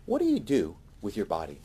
What 0.05 0.19
do 0.19 0.25
you 0.25 0.39
do 0.39 0.75
with 1.01 1.15
your 1.15 1.25
body? 1.25 1.61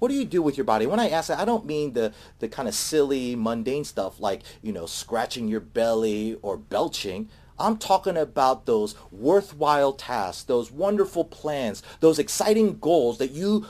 What 0.00 0.08
do 0.08 0.14
you 0.14 0.24
do 0.24 0.42
with 0.42 0.56
your 0.56 0.64
body? 0.64 0.86
When 0.86 0.98
I 0.98 1.10
ask 1.10 1.28
that, 1.28 1.38
I 1.38 1.44
don't 1.44 1.66
mean 1.66 1.92
the, 1.92 2.12
the 2.40 2.48
kind 2.48 2.66
of 2.66 2.74
silly, 2.74 3.36
mundane 3.36 3.84
stuff 3.84 4.18
like, 4.18 4.42
you 4.62 4.72
know, 4.72 4.86
scratching 4.86 5.46
your 5.46 5.60
belly 5.60 6.38
or 6.42 6.56
belching. 6.56 7.28
I'm 7.58 7.76
talking 7.76 8.16
about 8.16 8.64
those 8.64 8.94
worthwhile 9.12 9.92
tasks, 9.92 10.42
those 10.42 10.72
wonderful 10.72 11.24
plans, 11.24 11.82
those 12.00 12.18
exciting 12.18 12.78
goals 12.78 13.18
that 13.18 13.32
you 13.32 13.66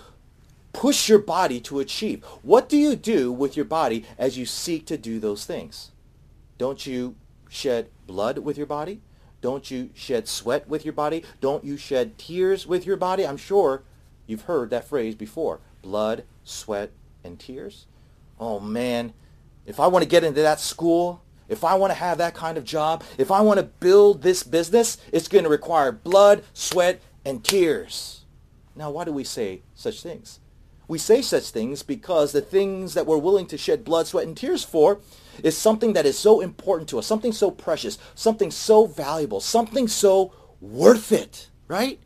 push 0.73 1.09
your 1.09 1.19
body 1.19 1.61
to 1.63 1.81
achieve. 1.81 2.25
What 2.43 2.69
do 2.69 2.77
you 2.77 2.95
do 2.95 3.33
with 3.33 3.57
your 3.57 3.65
body 3.65 4.05
as 4.17 4.39
you 4.39 4.47
seek 4.47 4.87
to 4.87 4.97
do 4.97 5.19
those 5.19 5.45
things? 5.45 5.91
Don't 6.59 6.87
you 6.87 7.17
shed 7.49 7.89
blood 8.07 8.39
with 8.39 8.57
your 8.57 8.67
body? 8.67 9.01
Don't 9.41 9.69
you 9.69 9.91
shed 9.95 10.29
sweat 10.29 10.69
with 10.69 10.85
your 10.85 10.93
body? 10.93 11.25
Don't 11.41 11.65
you 11.65 11.77
shed 11.77 12.19
tears 12.19 12.69
with 12.69 12.87
your 12.87 12.97
body? 12.97 13.27
I'm 13.27 13.37
sure 13.37 13.83
you've 14.29 14.43
heard 14.43 14.71
that 14.71 14.87
phrase 14.87 15.17
before. 15.17 15.59
Blood, 15.83 16.25
sweat, 16.45 16.91
and 17.25 17.39
tears. 17.39 17.87
Oh 18.39 18.61
man, 18.61 19.13
if 19.67 19.79
I 19.81 19.87
want 19.87 20.03
to 20.03 20.09
get 20.09 20.25
into 20.25 20.43
that 20.43 20.61
school, 20.61 21.23
if 21.49 21.65
I 21.65 21.75
want 21.75 21.91
to 21.91 21.99
have 21.99 22.19
that 22.19 22.35
kind 22.35 22.57
of 22.57 22.65
job, 22.65 23.03
if 23.19 23.31
I 23.31 23.41
want 23.41 23.59
to 23.59 23.65
build 23.65 24.23
this 24.23 24.43
business, 24.43 24.99
it's 25.13 25.29
going 25.29 25.45
to 25.45 25.51
require 25.51 25.93
blood, 25.93 26.45
sweat, 26.55 27.01
and 27.25 27.45
tears. 27.45 28.25
Now, 28.77 28.91
why 28.91 29.05
do 29.05 29.13
we 29.13 29.25
say 29.25 29.63
such 29.75 30.03
things? 30.03 30.41
We 30.89 30.99
say 30.99 31.23
such 31.23 31.51
things 31.51 31.83
because 31.83 32.33
the 32.33 32.41
things 32.41 32.95
that 32.95 33.07
we're 33.07 33.19
willing 33.19 33.47
to 33.47 33.59
shed 33.59 33.85
blood, 33.85 34.07
sweat, 34.07 34.27
and 34.27 34.37
tears 34.37 34.65
for 34.65 35.01
is 35.43 35.57
something 35.57 35.93
that 35.93 36.07
is 36.07 36.19
so 36.19 36.41
important 36.41 36.89
to 36.91 36.99
us, 36.99 37.07
something 37.07 37.33
so 37.33 37.51
precious, 37.51 37.99
something 38.15 38.51
so 38.51 38.87
valuable, 38.87 39.41
something 39.41 39.87
so 39.87 40.33
worth 40.61 41.13
it, 41.13 41.49
right? 41.69 42.01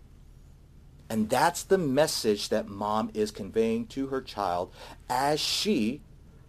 And 1.09 1.29
that's 1.29 1.63
the 1.63 1.79
message 1.79 2.49
that 2.49 2.69
mom 2.69 3.11
is 3.15 3.31
conveying 3.31 3.87
to 3.89 4.09
her 4.09 4.21
child 4.23 4.73
as 5.09 5.39
she 5.39 6.01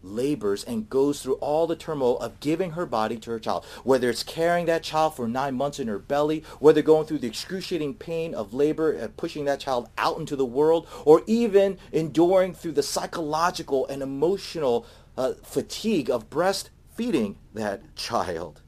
labors 0.05 0.63
and 0.63 0.89
goes 0.89 1.21
through 1.21 1.35
all 1.35 1.67
the 1.67 1.75
turmoil 1.75 2.17
of 2.19 2.39
giving 2.39 2.71
her 2.71 2.85
body 2.85 3.17
to 3.17 3.31
her 3.31 3.39
child, 3.39 3.65
whether 3.83 4.09
it's 4.09 4.23
carrying 4.23 4.65
that 4.67 4.83
child 4.83 5.15
for 5.15 5.27
nine 5.27 5.55
months 5.55 5.79
in 5.79 5.87
her 5.87 5.99
belly, 5.99 6.43
whether 6.59 6.81
going 6.81 7.05
through 7.05 7.17
the 7.17 7.27
excruciating 7.27 7.95
pain 7.95 8.33
of 8.33 8.53
labor 8.53 8.91
and 8.91 9.17
pushing 9.17 9.45
that 9.45 9.59
child 9.59 9.89
out 9.97 10.17
into 10.17 10.35
the 10.35 10.45
world, 10.45 10.87
or 11.03 11.23
even 11.27 11.77
enduring 11.91 12.53
through 12.53 12.73
the 12.73 12.83
psychological 12.83 13.87
and 13.87 14.01
emotional 14.01 14.85
uh, 15.17 15.33
fatigue 15.43 16.09
of 16.09 16.29
breastfeeding 16.29 17.35
that 17.53 17.81
child. 17.95 18.61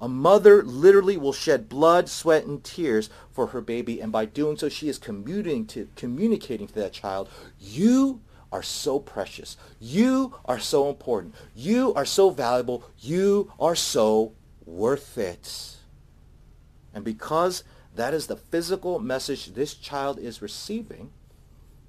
A 0.00 0.08
mother 0.08 0.62
literally 0.62 1.16
will 1.16 1.32
shed 1.32 1.68
blood, 1.68 2.08
sweat, 2.08 2.44
and 2.44 2.62
tears 2.62 3.08
for 3.32 3.48
her 3.48 3.60
baby, 3.60 4.00
and 4.00 4.10
by 4.10 4.24
doing 4.24 4.56
so, 4.56 4.68
she 4.68 4.88
is 4.88 4.98
communicating 4.98 5.66
to, 5.66 5.88
communicating 5.96 6.66
to 6.66 6.74
that 6.74 6.92
child, 6.92 7.28
you 7.60 8.20
are 8.52 8.62
so 8.62 9.00
precious. 9.00 9.56
You 9.80 10.34
are 10.44 10.60
so 10.60 10.88
important. 10.88 11.34
You 11.54 11.92
are 11.94 12.04
so 12.04 12.30
valuable. 12.30 12.84
You 13.00 13.52
are 13.58 13.74
so 13.74 14.32
worth 14.64 15.18
it. 15.18 15.76
And 16.94 17.04
because 17.04 17.64
that 17.96 18.14
is 18.14 18.28
the 18.28 18.36
physical 18.36 19.00
message 19.00 19.54
this 19.54 19.74
child 19.74 20.18
is 20.18 20.40
receiving, 20.40 21.10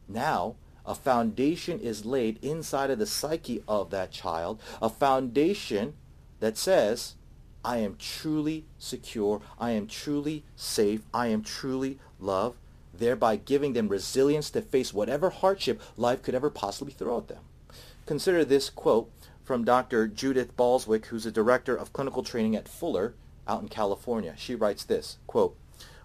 now 0.08 0.56
a 0.86 0.96
foundation 0.96 1.80
is 1.80 2.06
laid 2.06 2.44
inside 2.44 2.90
of 2.90 3.00
the 3.00 3.06
psyche 3.06 3.64
of 3.68 3.90
that 3.92 4.12
child, 4.12 4.60
a 4.82 4.90
foundation 4.90 5.94
that 6.40 6.58
says, 6.58 7.16
I 7.66 7.78
am 7.78 7.96
truly 7.98 8.66
secure, 8.78 9.42
I 9.60 9.72
am 9.72 9.88
truly 9.88 10.44
safe, 10.56 11.02
I 11.12 11.28
am 11.28 11.42
truly 11.42 11.98
loved, 12.20 12.60
thereby 12.94 13.38
giving 13.38 13.74
them 13.74 13.88
resilience 13.88 14.52
to 14.52 14.62
face 14.62 14.94
whatever 14.94 15.32
hardship 15.32 15.82
life 15.98 16.22
could 16.22 16.36
ever 16.36 16.52
possibly 16.52 16.94
throw 16.94 17.18
at 17.18 17.28
them. 17.28 17.44
Consider 18.06 18.46
this 18.46 18.70
quote 18.70 19.12
from 19.44 19.66
Dr. 19.66 20.08
Judith 20.08 20.56
Balswick, 20.56 21.08
who's 21.08 21.26
a 21.26 21.32
director 21.32 21.76
of 21.76 21.92
clinical 21.92 22.22
training 22.22 22.56
at 22.56 22.70
Fuller 22.70 23.16
out 23.48 23.64
in 23.64 23.68
California. 23.68 24.36
She 24.38 24.54
writes 24.54 24.84
this, 24.84 25.18
quote, 25.26 25.58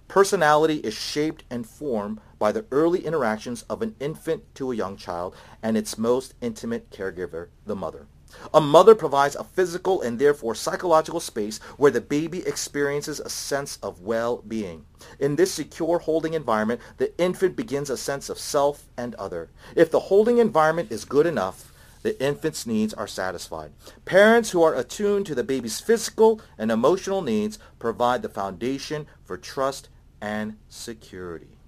Personality 0.08 0.76
is 0.78 0.94
shaped 0.94 1.44
and 1.50 1.68
formed 1.68 2.20
by 2.38 2.52
the 2.52 2.64
early 2.72 3.04
interactions 3.04 3.62
of 3.68 3.82
an 3.82 3.96
infant 4.00 4.44
to 4.54 4.72
a 4.72 4.74
young 4.74 4.96
child 4.96 5.36
and 5.62 5.76
its 5.76 5.98
most 5.98 6.32
intimate 6.40 6.90
caregiver, 6.90 7.48
the 7.66 7.76
mother. 7.76 8.06
A 8.52 8.60
mother 8.60 8.94
provides 8.94 9.36
a 9.36 9.44
physical 9.44 10.02
and 10.02 10.18
therefore 10.18 10.54
psychological 10.54 11.20
space 11.20 11.58
where 11.76 11.90
the 11.90 12.00
baby 12.00 12.46
experiences 12.46 13.20
a 13.20 13.30
sense 13.30 13.78
of 13.82 14.00
well-being. 14.00 14.84
In 15.18 15.36
this 15.36 15.52
secure 15.52 15.98
holding 15.98 16.34
environment, 16.34 16.80
the 16.98 17.16
infant 17.18 17.56
begins 17.56 17.90
a 17.90 17.96
sense 17.96 18.28
of 18.28 18.38
self 18.38 18.86
and 18.96 19.14
other. 19.16 19.50
If 19.76 19.90
the 19.90 20.00
holding 20.00 20.38
environment 20.38 20.90
is 20.90 21.04
good 21.04 21.26
enough, 21.26 21.72
the 22.02 22.20
infant's 22.22 22.66
needs 22.66 22.94
are 22.94 23.06
satisfied. 23.06 23.72
Parents 24.04 24.50
who 24.50 24.62
are 24.62 24.74
attuned 24.74 25.26
to 25.26 25.34
the 25.34 25.44
baby's 25.44 25.80
physical 25.80 26.40
and 26.56 26.70
emotional 26.70 27.20
needs 27.20 27.58
provide 27.78 28.22
the 28.22 28.28
foundation 28.28 29.06
for 29.22 29.36
trust 29.36 29.88
and 30.20 30.56
security. 30.68 31.58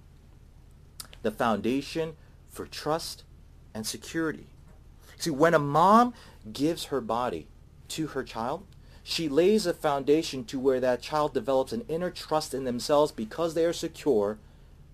The 1.21 1.31
foundation 1.31 2.15
for 2.49 2.65
trust 2.65 3.23
and 3.73 3.85
security. 3.85 4.47
See, 5.17 5.29
when 5.29 5.53
a 5.53 5.59
mom 5.59 6.13
gives 6.51 6.85
her 6.85 6.99
body 6.99 7.47
to 7.89 8.07
her 8.07 8.23
child, 8.23 8.65
she 9.03 9.27
lays 9.27 9.65
a 9.65 9.73
foundation 9.73 10.45
to 10.45 10.59
where 10.59 10.79
that 10.79 11.01
child 11.01 11.33
develops 11.33 11.73
an 11.73 11.85
inner 11.87 12.09
trust 12.09 12.53
in 12.53 12.63
themselves 12.63 13.11
because 13.11 13.53
they 13.53 13.65
are 13.65 13.73
secure, 13.73 14.37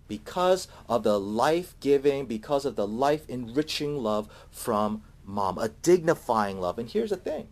because 0.07 0.67
of 0.87 1.03
the 1.03 1.19
life-giving, 1.19 2.25
because 2.25 2.65
of 2.65 2.75
the 2.75 2.87
life-enriching 2.87 3.95
love 3.95 4.27
from 4.49 5.03
mom, 5.23 5.59
a 5.59 5.69
dignifying 5.69 6.59
love. 6.59 6.79
And 6.79 6.89
here's 6.89 7.11
the 7.11 7.17
thing. 7.17 7.49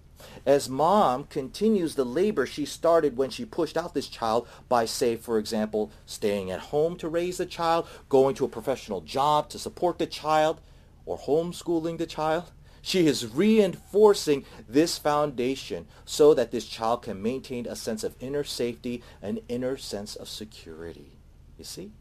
As 0.48 0.68
mom 0.68 1.26
continues 1.26 1.94
the 1.94 2.04
labor 2.04 2.48
she 2.48 2.66
started 2.66 3.18
when 3.18 3.30
she 3.30 3.46
pushed 3.46 3.78
out 3.78 3.94
this 3.94 4.08
child 4.08 4.48
by, 4.68 4.86
say, 4.86 5.16
for 5.16 5.38
example, 5.38 5.92
staying 6.08 6.50
at 6.50 6.60
home 6.60 6.98
to 6.98 7.08
raise 7.08 7.38
the 7.38 7.46
child, 7.46 7.88
going 8.10 8.34
to 8.36 8.46
a 8.46 8.50
professional 8.50 9.02
job 9.02 9.48
to 9.50 9.60
support 9.60 10.00
the 10.00 10.08
child, 10.08 10.60
or 11.06 11.20
homeschooling 11.20 12.00
the 12.00 12.08
child, 12.08 12.52
she 12.82 13.08
is 13.08 13.26
reinforcing 13.26 14.46
this 14.68 14.98
foundation 14.98 15.88
so 16.06 16.34
that 16.34 16.52
this 16.52 16.66
child 16.66 17.04
can 17.04 17.22
maintain 17.22 17.66
a 17.66 17.76
sense 17.76 18.04
of 18.04 18.16
inner 18.20 18.44
safety, 18.44 19.04
an 19.22 19.40
inner 19.48 19.78
sense 19.78 20.16
of 20.16 20.30
security. 20.30 21.18
You 21.58 21.64
see? 21.64 21.92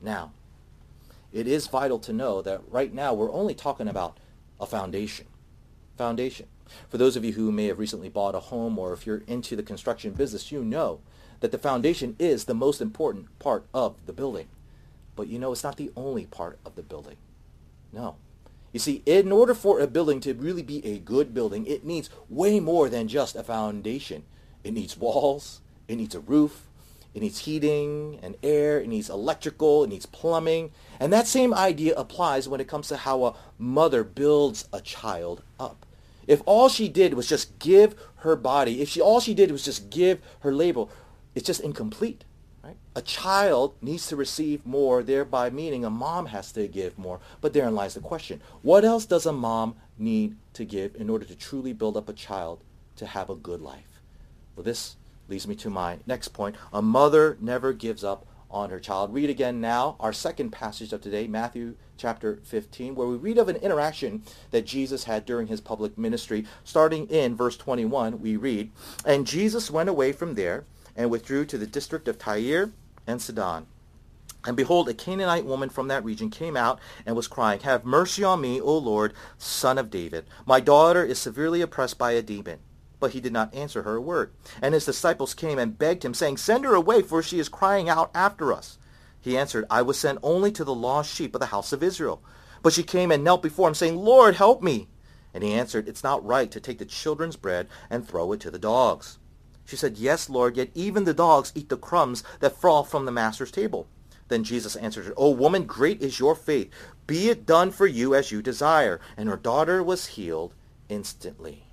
Now, 0.00 0.32
it 1.32 1.46
is 1.46 1.66
vital 1.66 1.98
to 2.00 2.12
know 2.12 2.42
that 2.42 2.62
right 2.68 2.92
now 2.92 3.14
we're 3.14 3.32
only 3.32 3.54
talking 3.54 3.88
about 3.88 4.18
a 4.60 4.66
foundation. 4.66 5.26
Foundation. 5.96 6.46
For 6.88 6.98
those 6.98 7.16
of 7.16 7.24
you 7.24 7.32
who 7.32 7.50
may 7.50 7.66
have 7.66 7.78
recently 7.78 8.08
bought 8.08 8.34
a 8.34 8.40
home 8.40 8.78
or 8.78 8.92
if 8.92 9.06
you're 9.06 9.22
into 9.26 9.56
the 9.56 9.62
construction 9.62 10.12
business, 10.12 10.52
you 10.52 10.64
know 10.64 11.00
that 11.40 11.52
the 11.52 11.58
foundation 11.58 12.16
is 12.18 12.44
the 12.44 12.54
most 12.54 12.80
important 12.80 13.38
part 13.38 13.64
of 13.74 13.96
the 14.06 14.12
building. 14.12 14.48
But 15.16 15.28
you 15.28 15.38
know, 15.38 15.52
it's 15.52 15.64
not 15.64 15.76
the 15.76 15.90
only 15.96 16.26
part 16.26 16.58
of 16.64 16.76
the 16.76 16.82
building. 16.82 17.16
No. 17.92 18.16
You 18.72 18.78
see, 18.80 19.02
in 19.04 19.32
order 19.32 19.54
for 19.54 19.80
a 19.80 19.86
building 19.86 20.20
to 20.20 20.34
really 20.34 20.62
be 20.62 20.84
a 20.86 20.98
good 20.98 21.34
building, 21.34 21.66
it 21.66 21.84
needs 21.84 22.08
way 22.28 22.60
more 22.60 22.88
than 22.88 23.08
just 23.08 23.34
a 23.34 23.42
foundation. 23.42 24.22
It 24.62 24.72
needs 24.74 24.96
walls, 24.96 25.60
it 25.88 25.96
needs 25.96 26.14
a 26.14 26.20
roof, 26.20 26.66
it 27.14 27.22
needs 27.22 27.40
heating 27.40 28.20
and 28.22 28.36
air, 28.42 28.80
it 28.80 28.88
needs 28.88 29.10
electrical, 29.10 29.84
it 29.84 29.88
needs 29.88 30.06
plumbing. 30.06 30.70
And 31.00 31.12
that 31.12 31.26
same 31.26 31.52
idea 31.52 31.94
applies 31.94 32.48
when 32.48 32.60
it 32.60 32.68
comes 32.68 32.88
to 32.88 32.98
how 32.98 33.24
a 33.24 33.34
mother 33.58 34.04
builds 34.04 34.68
a 34.72 34.80
child 34.80 35.42
up. 35.58 35.84
If 36.26 36.42
all 36.46 36.68
she 36.68 36.88
did 36.88 37.14
was 37.14 37.28
just 37.28 37.58
give 37.58 37.96
her 38.18 38.36
body, 38.36 38.80
if 38.82 38.88
she 38.88 39.00
all 39.00 39.18
she 39.18 39.34
did 39.34 39.50
was 39.50 39.64
just 39.64 39.90
give 39.90 40.20
her 40.40 40.52
labor, 40.52 40.84
it's 41.34 41.46
just 41.46 41.60
incomplete. 41.60 42.24
Right? 42.70 42.78
A 42.94 43.02
child 43.02 43.74
needs 43.82 44.06
to 44.08 44.16
receive 44.16 44.64
more, 44.64 45.02
thereby 45.02 45.50
meaning 45.50 45.84
a 45.84 45.90
mom 45.90 46.26
has 46.26 46.52
to 46.52 46.68
give 46.68 46.98
more. 46.98 47.20
But 47.40 47.52
therein 47.52 47.74
lies 47.74 47.94
the 47.94 48.00
question. 48.00 48.40
What 48.62 48.84
else 48.84 49.06
does 49.06 49.26
a 49.26 49.32
mom 49.32 49.74
need 49.98 50.36
to 50.54 50.64
give 50.64 50.94
in 50.94 51.10
order 51.10 51.24
to 51.24 51.34
truly 51.34 51.72
build 51.72 51.96
up 51.96 52.08
a 52.08 52.12
child 52.12 52.62
to 52.96 53.06
have 53.06 53.28
a 53.28 53.34
good 53.34 53.60
life? 53.60 54.00
Well, 54.54 54.64
this 54.64 54.96
leads 55.28 55.48
me 55.48 55.54
to 55.56 55.70
my 55.70 55.98
next 56.06 56.28
point. 56.28 56.56
A 56.72 56.82
mother 56.82 57.36
never 57.40 57.72
gives 57.72 58.04
up 58.04 58.26
on 58.50 58.70
her 58.70 58.80
child. 58.80 59.14
Read 59.14 59.30
again 59.30 59.60
now 59.60 59.96
our 60.00 60.12
second 60.12 60.50
passage 60.50 60.92
of 60.92 61.00
today, 61.00 61.26
Matthew 61.26 61.76
chapter 61.96 62.40
15, 62.44 62.94
where 62.94 63.06
we 63.06 63.16
read 63.16 63.38
of 63.38 63.48
an 63.48 63.56
interaction 63.56 64.22
that 64.50 64.66
Jesus 64.66 65.04
had 65.04 65.24
during 65.24 65.46
his 65.46 65.60
public 65.60 65.96
ministry. 65.96 66.44
Starting 66.64 67.06
in 67.08 67.36
verse 67.36 67.56
21, 67.56 68.20
we 68.20 68.36
read, 68.36 68.70
And 69.04 69.26
Jesus 69.26 69.70
went 69.70 69.88
away 69.88 70.12
from 70.12 70.34
there 70.34 70.64
and 70.96 71.10
withdrew 71.10 71.44
to 71.46 71.58
the 71.58 71.66
district 71.66 72.08
of 72.08 72.18
Tyre 72.18 72.70
and 73.06 73.20
Sidon. 73.20 73.66
And 74.46 74.56
behold, 74.56 74.88
a 74.88 74.94
Canaanite 74.94 75.44
woman 75.44 75.68
from 75.68 75.88
that 75.88 76.04
region 76.04 76.30
came 76.30 76.56
out 76.56 76.80
and 77.04 77.14
was 77.14 77.28
crying, 77.28 77.60
Have 77.60 77.84
mercy 77.84 78.24
on 78.24 78.40
me, 78.40 78.60
O 78.60 78.76
Lord, 78.78 79.12
son 79.36 79.76
of 79.76 79.90
David. 79.90 80.24
My 80.46 80.60
daughter 80.60 81.04
is 81.04 81.18
severely 81.18 81.60
oppressed 81.60 81.98
by 81.98 82.12
a 82.12 82.22
demon. 82.22 82.58
But 83.00 83.12
he 83.12 83.20
did 83.20 83.32
not 83.32 83.54
answer 83.54 83.82
her 83.82 83.96
a 83.96 84.00
word. 84.00 84.32
And 84.62 84.74
his 84.74 84.86
disciples 84.86 85.34
came 85.34 85.58
and 85.58 85.78
begged 85.78 86.04
him, 86.04 86.14
saying, 86.14 86.38
Send 86.38 86.64
her 86.64 86.74
away, 86.74 87.02
for 87.02 87.22
she 87.22 87.38
is 87.38 87.48
crying 87.48 87.88
out 87.88 88.10
after 88.14 88.52
us. 88.52 88.78
He 89.20 89.36
answered, 89.36 89.66
I 89.70 89.82
was 89.82 89.98
sent 89.98 90.18
only 90.22 90.50
to 90.52 90.64
the 90.64 90.74
lost 90.74 91.14
sheep 91.14 91.34
of 91.34 91.40
the 91.40 91.46
house 91.46 91.72
of 91.72 91.82
Israel. 91.82 92.22
But 92.62 92.72
she 92.72 92.82
came 92.82 93.10
and 93.10 93.22
knelt 93.22 93.42
before 93.42 93.68
him, 93.68 93.74
saying, 93.74 93.96
Lord, 93.96 94.36
help 94.36 94.62
me. 94.62 94.88
And 95.34 95.44
he 95.44 95.52
answered, 95.52 95.86
It's 95.86 96.04
not 96.04 96.24
right 96.24 96.50
to 96.50 96.60
take 96.60 96.78
the 96.78 96.84
children's 96.84 97.36
bread 97.36 97.68
and 97.90 98.06
throw 98.06 98.32
it 98.32 98.40
to 98.40 98.50
the 98.50 98.58
dogs. 98.58 99.18
She 99.70 99.76
said, 99.76 99.98
Yes, 99.98 100.28
Lord, 100.28 100.56
yet 100.56 100.70
even 100.74 101.04
the 101.04 101.14
dogs 101.14 101.52
eat 101.54 101.68
the 101.68 101.76
crumbs 101.76 102.24
that 102.40 102.56
fall 102.56 102.82
from 102.82 103.04
the 103.04 103.12
master's 103.12 103.52
table. 103.52 103.86
Then 104.26 104.42
Jesus 104.42 104.74
answered 104.74 105.06
her, 105.06 105.14
O 105.16 105.30
woman, 105.30 105.64
great 105.64 106.02
is 106.02 106.18
your 106.18 106.34
faith. 106.34 106.72
Be 107.06 107.28
it 107.28 107.46
done 107.46 107.70
for 107.70 107.86
you 107.86 108.12
as 108.12 108.32
you 108.32 108.42
desire. 108.42 109.00
And 109.16 109.28
her 109.28 109.36
daughter 109.36 109.80
was 109.80 110.06
healed 110.06 110.54
instantly. 110.88 111.66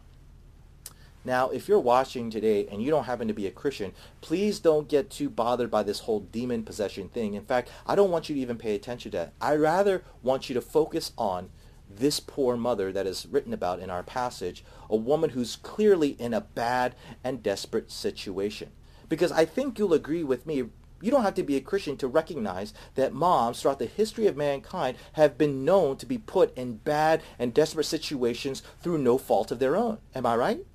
Now, 1.25 1.49
if 1.49 1.67
you're 1.67 1.79
watching 1.79 2.29
today 2.29 2.67
and 2.67 2.83
you 2.83 2.91
don't 2.91 3.05
happen 3.05 3.27
to 3.29 3.33
be 3.33 3.47
a 3.47 3.51
Christian, 3.51 3.93
please 4.21 4.59
don't 4.59 4.87
get 4.87 5.09
too 5.09 5.31
bothered 5.31 5.71
by 5.71 5.81
this 5.81 6.01
whole 6.01 6.19
demon 6.19 6.61
possession 6.61 7.09
thing. 7.09 7.33
In 7.33 7.45
fact, 7.45 7.71
I 7.87 7.95
don't 7.95 8.11
want 8.11 8.29
you 8.29 8.35
to 8.35 8.41
even 8.41 8.59
pay 8.59 8.75
attention 8.75 9.09
to 9.11 9.17
that. 9.17 9.33
I 9.41 9.55
rather 9.55 10.03
want 10.21 10.49
you 10.49 10.53
to 10.53 10.61
focus 10.61 11.13
on 11.17 11.49
this 11.89 12.19
poor 12.19 12.57
mother 12.57 12.91
that 12.91 13.07
is 13.07 13.27
written 13.29 13.53
about 13.53 13.79
in 13.79 13.89
our 13.89 14.03
passage, 14.03 14.63
a 14.89 14.95
woman 14.95 15.31
who's 15.31 15.55
clearly 15.55 16.09
in 16.19 16.33
a 16.33 16.41
bad 16.41 16.95
and 17.23 17.43
desperate 17.43 17.91
situation. 17.91 18.71
Because 19.09 19.31
I 19.31 19.45
think 19.45 19.79
you'll 19.79 19.93
agree 19.93 20.23
with 20.23 20.45
me, 20.45 20.65
you 21.01 21.11
don't 21.11 21.23
have 21.23 21.35
to 21.35 21.43
be 21.43 21.55
a 21.55 21.61
Christian 21.61 21.95
to 21.97 22.07
recognize 22.07 22.73
that 22.95 23.13
moms 23.13 23.61
throughout 23.61 23.79
the 23.79 23.85
history 23.85 24.27
of 24.27 24.35
mankind 24.35 24.97
have 25.13 25.37
been 25.37 25.63
known 25.63 25.97
to 25.97 26.05
be 26.05 26.17
put 26.17 26.55
in 26.57 26.77
bad 26.77 27.21
and 27.39 27.53
desperate 27.53 27.85
situations 27.85 28.63
through 28.81 28.97
no 28.97 29.17
fault 29.17 29.51
of 29.51 29.59
their 29.59 29.75
own. 29.75 29.99
Am 30.15 30.25
I 30.25 30.35
right? 30.35 30.65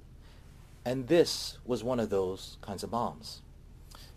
And 0.85 1.09
this 1.09 1.59
was 1.64 1.85
one 1.85 2.00
of 2.00 2.11
those 2.11 2.57
kinds 2.61 2.83
of 2.83 2.90
moms. 2.90 3.42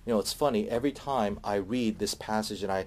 You 0.05 0.13
know, 0.13 0.19
it's 0.19 0.33
funny, 0.33 0.69
every 0.69 0.91
time 0.91 1.39
I 1.43 1.55
read 1.55 1.97
this 1.97 2.13
passage 2.13 2.63
and 2.63 2.71
I 2.71 2.85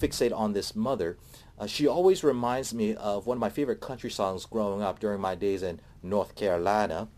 fixate 0.00 0.36
on 0.36 0.52
this 0.52 0.74
mother, 0.74 1.16
uh, 1.58 1.66
she 1.66 1.86
always 1.86 2.22
reminds 2.22 2.74
me 2.74 2.94
of 2.94 3.26
one 3.26 3.36
of 3.36 3.40
my 3.40 3.48
favorite 3.48 3.80
country 3.80 4.10
songs 4.10 4.44
growing 4.46 4.82
up 4.82 4.98
during 4.98 5.20
my 5.20 5.34
days 5.34 5.62
in 5.62 5.80
North 6.02 6.34
Carolina, 6.34 7.08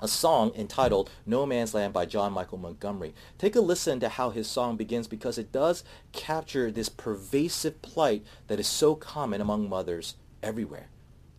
a 0.00 0.08
song 0.08 0.52
entitled 0.56 1.10
No 1.26 1.46
Man's 1.46 1.74
Land 1.74 1.92
by 1.92 2.06
John 2.06 2.32
Michael 2.32 2.58
Montgomery. 2.58 3.14
Take 3.38 3.54
a 3.54 3.60
listen 3.60 4.00
to 4.00 4.08
how 4.08 4.30
his 4.30 4.48
song 4.48 4.76
begins 4.76 5.06
because 5.06 5.38
it 5.38 5.52
does 5.52 5.84
capture 6.12 6.70
this 6.70 6.88
pervasive 6.88 7.80
plight 7.82 8.24
that 8.48 8.58
is 8.58 8.66
so 8.66 8.94
common 8.94 9.40
among 9.40 9.68
mothers 9.68 10.16
everywhere. 10.42 10.88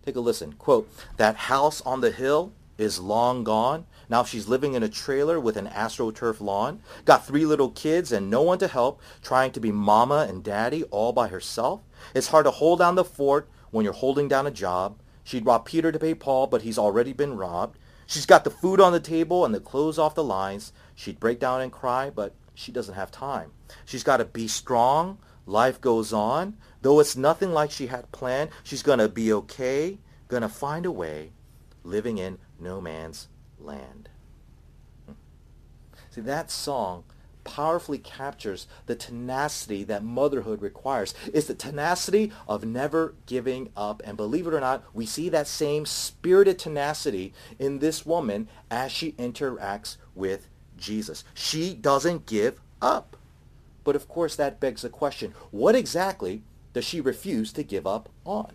Take 0.05 0.15
a 0.15 0.19
listen. 0.19 0.53
Quote, 0.53 0.89
That 1.17 1.35
house 1.35 1.81
on 1.81 2.01
the 2.01 2.11
hill 2.11 2.53
is 2.77 2.99
long 2.99 3.43
gone. 3.43 3.85
Now 4.09 4.23
she's 4.23 4.47
living 4.47 4.73
in 4.73 4.83
a 4.83 4.89
trailer 4.89 5.39
with 5.39 5.57
an 5.57 5.67
AstroTurf 5.67 6.41
lawn. 6.41 6.81
Got 7.05 7.25
three 7.25 7.45
little 7.45 7.69
kids 7.69 8.11
and 8.11 8.29
no 8.29 8.41
one 8.41 8.57
to 8.59 8.67
help, 8.67 9.01
trying 9.21 9.51
to 9.51 9.59
be 9.59 9.71
mama 9.71 10.25
and 10.27 10.43
daddy 10.43 10.83
all 10.85 11.13
by 11.13 11.27
herself. 11.27 11.81
It's 12.13 12.27
hard 12.27 12.45
to 12.45 12.51
hold 12.51 12.79
down 12.79 12.95
the 12.95 13.03
fort 13.03 13.49
when 13.71 13.83
you're 13.83 13.93
holding 13.93 14.27
down 14.27 14.47
a 14.47 14.51
job. 14.51 14.99
She'd 15.23 15.45
rob 15.45 15.65
Peter 15.65 15.91
to 15.91 15.99
pay 15.99 16.13
Paul, 16.13 16.47
but 16.47 16.63
he's 16.63 16.77
already 16.77 17.13
been 17.13 17.37
robbed. 17.37 17.77
She's 18.07 18.25
got 18.25 18.43
the 18.43 18.49
food 18.49 18.81
on 18.81 18.91
the 18.91 18.99
table 18.99 19.45
and 19.45 19.55
the 19.55 19.59
clothes 19.59 19.97
off 19.97 20.15
the 20.15 20.23
lines. 20.23 20.73
She'd 20.95 21.19
break 21.19 21.39
down 21.39 21.61
and 21.61 21.71
cry, 21.71 22.09
but 22.09 22.35
she 22.53 22.71
doesn't 22.71 22.95
have 22.95 23.11
time. 23.11 23.51
She's 23.85 24.03
got 24.03 24.17
to 24.17 24.25
be 24.25 24.47
strong. 24.47 25.17
Life 25.45 25.79
goes 25.79 26.11
on. 26.11 26.57
Though 26.81 26.99
it's 26.99 27.15
nothing 27.15 27.53
like 27.53 27.71
she 27.71 27.87
had 27.87 28.11
planned, 28.11 28.49
she's 28.63 28.83
going 28.83 28.99
to 28.99 29.07
be 29.07 29.31
okay, 29.33 29.99
going 30.27 30.41
to 30.41 30.49
find 30.49 30.85
a 30.85 30.91
way, 30.91 31.31
living 31.83 32.17
in 32.17 32.37
no 32.59 32.81
man's 32.81 33.29
land. 33.59 34.09
Hmm. 35.05 35.13
See, 36.09 36.21
that 36.21 36.51
song 36.51 37.03
powerfully 37.43 37.97
captures 37.97 38.67
the 38.85 38.95
tenacity 38.95 39.83
that 39.83 40.03
motherhood 40.03 40.61
requires. 40.61 41.13
It's 41.33 41.47
the 41.47 41.53
tenacity 41.53 42.31
of 42.47 42.65
never 42.65 43.15
giving 43.25 43.69
up. 43.75 44.01
And 44.05 44.17
believe 44.17 44.47
it 44.47 44.53
or 44.53 44.59
not, 44.59 44.83
we 44.93 45.05
see 45.05 45.29
that 45.29 45.47
same 45.47 45.85
spirited 45.85 46.59
tenacity 46.59 47.33
in 47.59 47.79
this 47.79 48.05
woman 48.05 48.47
as 48.69 48.91
she 48.91 49.13
interacts 49.13 49.97
with 50.15 50.47
Jesus. 50.77 51.23
She 51.33 51.73
doesn't 51.73 52.25
give 52.25 52.59
up. 52.81 53.17
But 53.83 53.95
of 53.95 54.07
course, 54.07 54.35
that 54.35 54.59
begs 54.59 54.83
the 54.83 54.89
question, 54.89 55.33
what 55.49 55.75
exactly 55.75 56.43
does 56.73 56.85
she 56.85 57.01
refuse 57.01 57.51
to 57.53 57.63
give 57.63 57.87
up 57.87 58.09
on? 58.25 58.53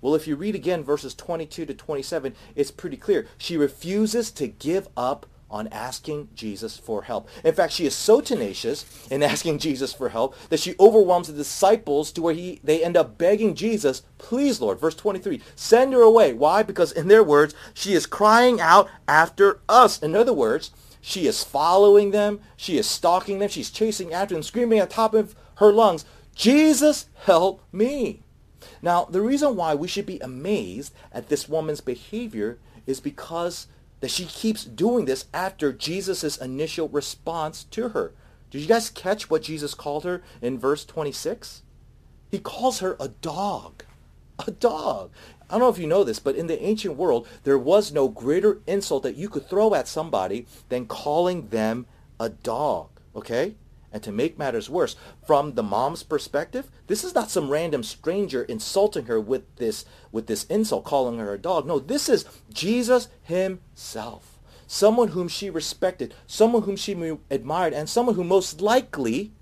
Well, 0.00 0.14
if 0.16 0.26
you 0.26 0.34
read 0.34 0.56
again 0.56 0.82
verses 0.82 1.14
22 1.14 1.66
to 1.66 1.74
27, 1.74 2.34
it's 2.56 2.72
pretty 2.72 2.96
clear. 2.96 3.28
She 3.38 3.56
refuses 3.56 4.32
to 4.32 4.48
give 4.48 4.88
up 4.96 5.26
on 5.52 5.68
asking 5.68 6.28
Jesus 6.34 6.76
for 6.76 7.02
help. 7.02 7.28
In 7.44 7.54
fact, 7.54 7.72
she 7.72 7.86
is 7.86 7.94
so 7.94 8.20
tenacious 8.20 8.84
in 9.10 9.22
asking 9.32 9.58
Jesus 9.58 9.92
for 9.92 10.08
help 10.08 10.34
that 10.48 10.60
she 10.60 10.74
overwhelms 10.80 11.28
the 11.28 11.34
disciples 11.34 12.10
to 12.12 12.22
where 12.22 12.34
he, 12.34 12.60
they 12.64 12.82
end 12.82 12.96
up 12.96 13.18
begging 13.18 13.54
Jesus, 13.54 14.02
please, 14.18 14.60
Lord, 14.60 14.80
verse 14.80 14.94
23, 14.94 15.40
send 15.54 15.92
her 15.92 16.00
away. 16.00 16.32
Why? 16.32 16.62
Because 16.62 16.90
in 16.90 17.08
their 17.08 17.22
words, 17.22 17.54
she 17.74 17.92
is 17.92 18.06
crying 18.06 18.60
out 18.60 18.88
after 19.06 19.60
us. 19.68 20.02
In 20.02 20.16
other 20.16 20.32
words, 20.32 20.70
she 21.00 21.26
is 21.26 21.44
following 21.44 22.12
them. 22.12 22.40
She 22.56 22.78
is 22.78 22.88
stalking 22.88 23.38
them. 23.38 23.48
She's 23.48 23.70
chasing 23.70 24.12
after 24.12 24.34
them, 24.34 24.42
screaming 24.42 24.78
at 24.78 24.88
the 24.88 24.94
top 24.94 25.14
of 25.14 25.34
her 25.56 25.72
lungs, 25.72 26.04
Jesus, 26.34 27.06
help 27.26 27.62
me. 27.72 28.22
Now, 28.80 29.04
the 29.04 29.20
reason 29.20 29.56
why 29.56 29.74
we 29.74 29.88
should 29.88 30.06
be 30.06 30.18
amazed 30.20 30.94
at 31.12 31.28
this 31.28 31.48
woman's 31.48 31.80
behavior 31.80 32.58
is 32.86 33.00
because 33.00 33.66
that 34.02 34.10
she 34.10 34.24
keeps 34.26 34.64
doing 34.64 35.04
this 35.04 35.26
after 35.32 35.72
Jesus' 35.72 36.36
initial 36.36 36.88
response 36.88 37.62
to 37.70 37.90
her. 37.90 38.12
Did 38.50 38.60
you 38.60 38.66
guys 38.66 38.90
catch 38.90 39.30
what 39.30 39.44
Jesus 39.44 39.74
called 39.74 40.02
her 40.02 40.24
in 40.42 40.58
verse 40.58 40.84
26? 40.84 41.62
He 42.28 42.40
calls 42.40 42.80
her 42.80 42.96
a 42.98 43.08
dog. 43.08 43.84
A 44.44 44.50
dog. 44.50 45.12
I 45.48 45.52
don't 45.52 45.60
know 45.60 45.68
if 45.68 45.78
you 45.78 45.86
know 45.86 46.02
this, 46.02 46.18
but 46.18 46.34
in 46.34 46.48
the 46.48 46.60
ancient 46.60 46.96
world, 46.96 47.28
there 47.44 47.58
was 47.58 47.92
no 47.92 48.08
greater 48.08 48.60
insult 48.66 49.04
that 49.04 49.16
you 49.16 49.28
could 49.28 49.48
throw 49.48 49.72
at 49.72 49.86
somebody 49.86 50.46
than 50.68 50.86
calling 50.86 51.48
them 51.48 51.86
a 52.18 52.28
dog. 52.28 52.88
Okay? 53.14 53.54
And 53.92 54.02
to 54.02 54.12
make 54.12 54.38
matters 54.38 54.70
worse, 54.70 54.96
from 55.26 55.54
the 55.54 55.62
mom's 55.62 56.02
perspective, 56.02 56.70
this 56.86 57.04
is 57.04 57.14
not 57.14 57.30
some 57.30 57.50
random 57.50 57.82
stranger 57.82 58.42
insulting 58.42 59.04
her 59.06 59.20
with 59.20 59.56
this 59.56 59.84
with 60.10 60.26
this 60.26 60.44
insult, 60.44 60.84
calling 60.84 61.18
her 61.18 61.34
a 61.34 61.38
dog. 61.38 61.66
No, 61.66 61.78
this 61.78 62.08
is 62.08 62.24
Jesus 62.52 63.08
himself. 63.22 64.38
Someone 64.66 65.08
whom 65.08 65.28
she 65.28 65.50
respected, 65.50 66.14
someone 66.26 66.62
whom 66.62 66.76
she 66.76 66.92
admired, 67.30 67.74
and 67.74 67.88
someone 67.88 68.14
who 68.14 68.24
most 68.24 68.62
likely 68.62 69.32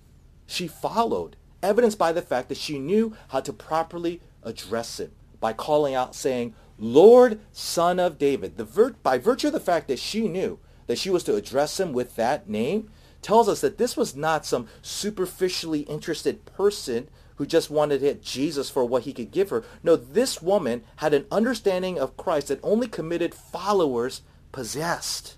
she 0.47 0.67
followed, 0.67 1.37
evidenced 1.63 1.99
by 1.99 2.11
the 2.11 2.23
fact 2.23 2.49
that 2.49 2.59
she 2.59 2.79
knew 2.79 3.15
how 3.29 3.41
to 3.41 3.53
properly 3.53 4.21
address 4.43 4.99
him 4.99 5.13
by 5.39 5.53
calling 5.53 5.95
out 5.95 6.15
saying, 6.15 6.55
Lord, 6.79 7.41
son 7.53 8.01
of 8.01 8.19
David. 8.19 8.57
The 8.57 8.65
vir- 8.65 8.97
by 9.03 9.19
virtue 9.19 9.49
of 9.49 9.53
the 9.53 9.61
fact 9.61 9.89
that 9.89 9.99
she 9.99 10.29
knew 10.29 10.59
that 10.87 10.99
she 10.99 11.11
was 11.11 11.23
to 11.25 11.37
address 11.37 11.79
him 11.79 11.93
with 11.93 12.17
that 12.17 12.49
name, 12.49 12.91
tells 13.23 13.49
us 13.49 13.61
that 13.61 13.79
this 13.79 13.97
was 13.97 14.17
not 14.17 14.47
some 14.47 14.69
superficially 14.83 15.81
interested 15.81 16.45
person 16.45 17.09
who 17.37 17.47
just 17.47 17.71
wanted 17.71 18.01
to 18.01 18.07
hit 18.07 18.23
Jesus 18.23 18.69
for 18.69 18.85
what 18.85 19.05
he 19.05 19.13
could 19.13 19.31
give 19.31 19.49
her. 19.49 19.65
No, 19.83 19.97
this 19.97 20.43
woman 20.43 20.83
had 20.97 21.15
an 21.15 21.27
understanding 21.31 21.99
of 21.99 22.17
Christ 22.17 22.49
that 22.49 22.61
only 22.63 22.87
committed 22.87 23.35
followers 23.35 24.23
possessed. 24.53 25.37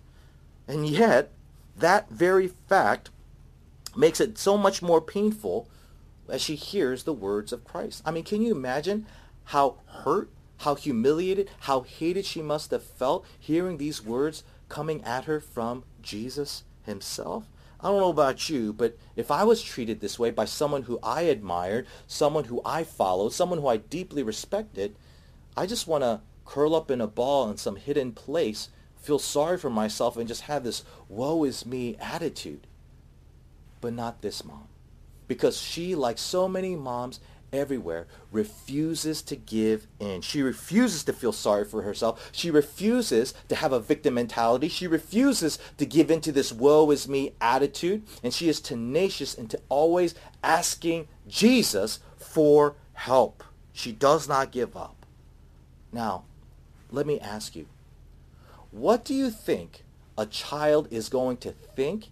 And 0.66 0.86
yet, 0.86 1.30
that 1.76 2.10
very 2.10 2.48
fact 2.48 3.10
makes 3.96 4.20
it 4.20 4.38
so 4.38 4.56
much 4.56 4.82
more 4.82 5.00
painful 5.00 5.68
as 6.28 6.40
she 6.40 6.56
hears 6.56 7.04
the 7.04 7.12
words 7.12 7.52
of 7.52 7.64
Christ. 7.64 8.02
I 8.04 8.10
mean, 8.10 8.24
can 8.24 8.42
you 8.42 8.52
imagine 8.52 9.06
how 9.44 9.76
hurt, 9.86 10.30
how 10.58 10.74
humiliated, 10.74 11.50
how 11.60 11.82
hated 11.82 12.24
she 12.24 12.42
must 12.42 12.70
have 12.70 12.82
felt 12.82 13.26
hearing 13.38 13.78
these 13.78 14.04
words 14.04 14.44
coming 14.68 15.04
at 15.04 15.24
her 15.24 15.40
from 15.40 15.84
Jesus 16.00 16.64
himself? 16.84 17.44
I 17.82 17.88
don't 17.88 17.98
know 17.98 18.10
about 18.10 18.48
you, 18.48 18.72
but 18.72 18.96
if 19.16 19.30
I 19.30 19.42
was 19.42 19.60
treated 19.60 20.00
this 20.00 20.18
way 20.18 20.30
by 20.30 20.44
someone 20.44 20.82
who 20.82 21.00
I 21.02 21.22
admired, 21.22 21.86
someone 22.06 22.44
who 22.44 22.62
I 22.64 22.84
followed, 22.84 23.32
someone 23.32 23.58
who 23.58 23.66
I 23.66 23.78
deeply 23.78 24.22
respected, 24.22 24.94
I 25.56 25.66
just 25.66 25.88
want 25.88 26.04
to 26.04 26.20
curl 26.44 26.76
up 26.76 26.90
in 26.92 27.00
a 27.00 27.08
ball 27.08 27.50
in 27.50 27.56
some 27.56 27.76
hidden 27.76 28.12
place, 28.12 28.68
feel 28.96 29.18
sorry 29.18 29.58
for 29.58 29.70
myself, 29.70 30.16
and 30.16 30.28
just 30.28 30.42
have 30.42 30.62
this 30.62 30.84
woe 31.08 31.42
is 31.42 31.66
me 31.66 31.96
attitude. 31.96 32.68
But 33.80 33.94
not 33.94 34.22
this 34.22 34.44
mom. 34.44 34.68
Because 35.26 35.58
she, 35.60 35.96
like 35.96 36.18
so 36.18 36.46
many 36.46 36.76
moms, 36.76 37.18
everywhere 37.52 38.06
refuses 38.30 39.22
to 39.22 39.36
give 39.36 39.86
in. 40.00 40.22
She 40.22 40.42
refuses 40.42 41.04
to 41.04 41.12
feel 41.12 41.32
sorry 41.32 41.64
for 41.64 41.82
herself. 41.82 42.30
She 42.32 42.50
refuses 42.50 43.34
to 43.48 43.54
have 43.54 43.72
a 43.72 43.80
victim 43.80 44.14
mentality. 44.14 44.68
She 44.68 44.86
refuses 44.86 45.58
to 45.78 45.86
give 45.86 46.10
into 46.10 46.32
this 46.32 46.52
woe 46.52 46.90
is 46.90 47.08
me 47.08 47.34
attitude. 47.40 48.02
And 48.22 48.32
she 48.32 48.48
is 48.48 48.60
tenacious 48.60 49.34
into 49.34 49.60
always 49.68 50.14
asking 50.42 51.08
Jesus 51.28 52.00
for 52.16 52.76
help. 52.94 53.44
She 53.72 53.92
does 53.92 54.28
not 54.28 54.50
give 54.50 54.76
up. 54.76 55.06
Now, 55.92 56.24
let 56.90 57.06
me 57.06 57.20
ask 57.20 57.54
you, 57.54 57.66
what 58.70 59.04
do 59.04 59.14
you 59.14 59.30
think 59.30 59.82
a 60.16 60.26
child 60.26 60.88
is 60.90 61.08
going 61.08 61.36
to 61.38 61.52
think 61.52 62.08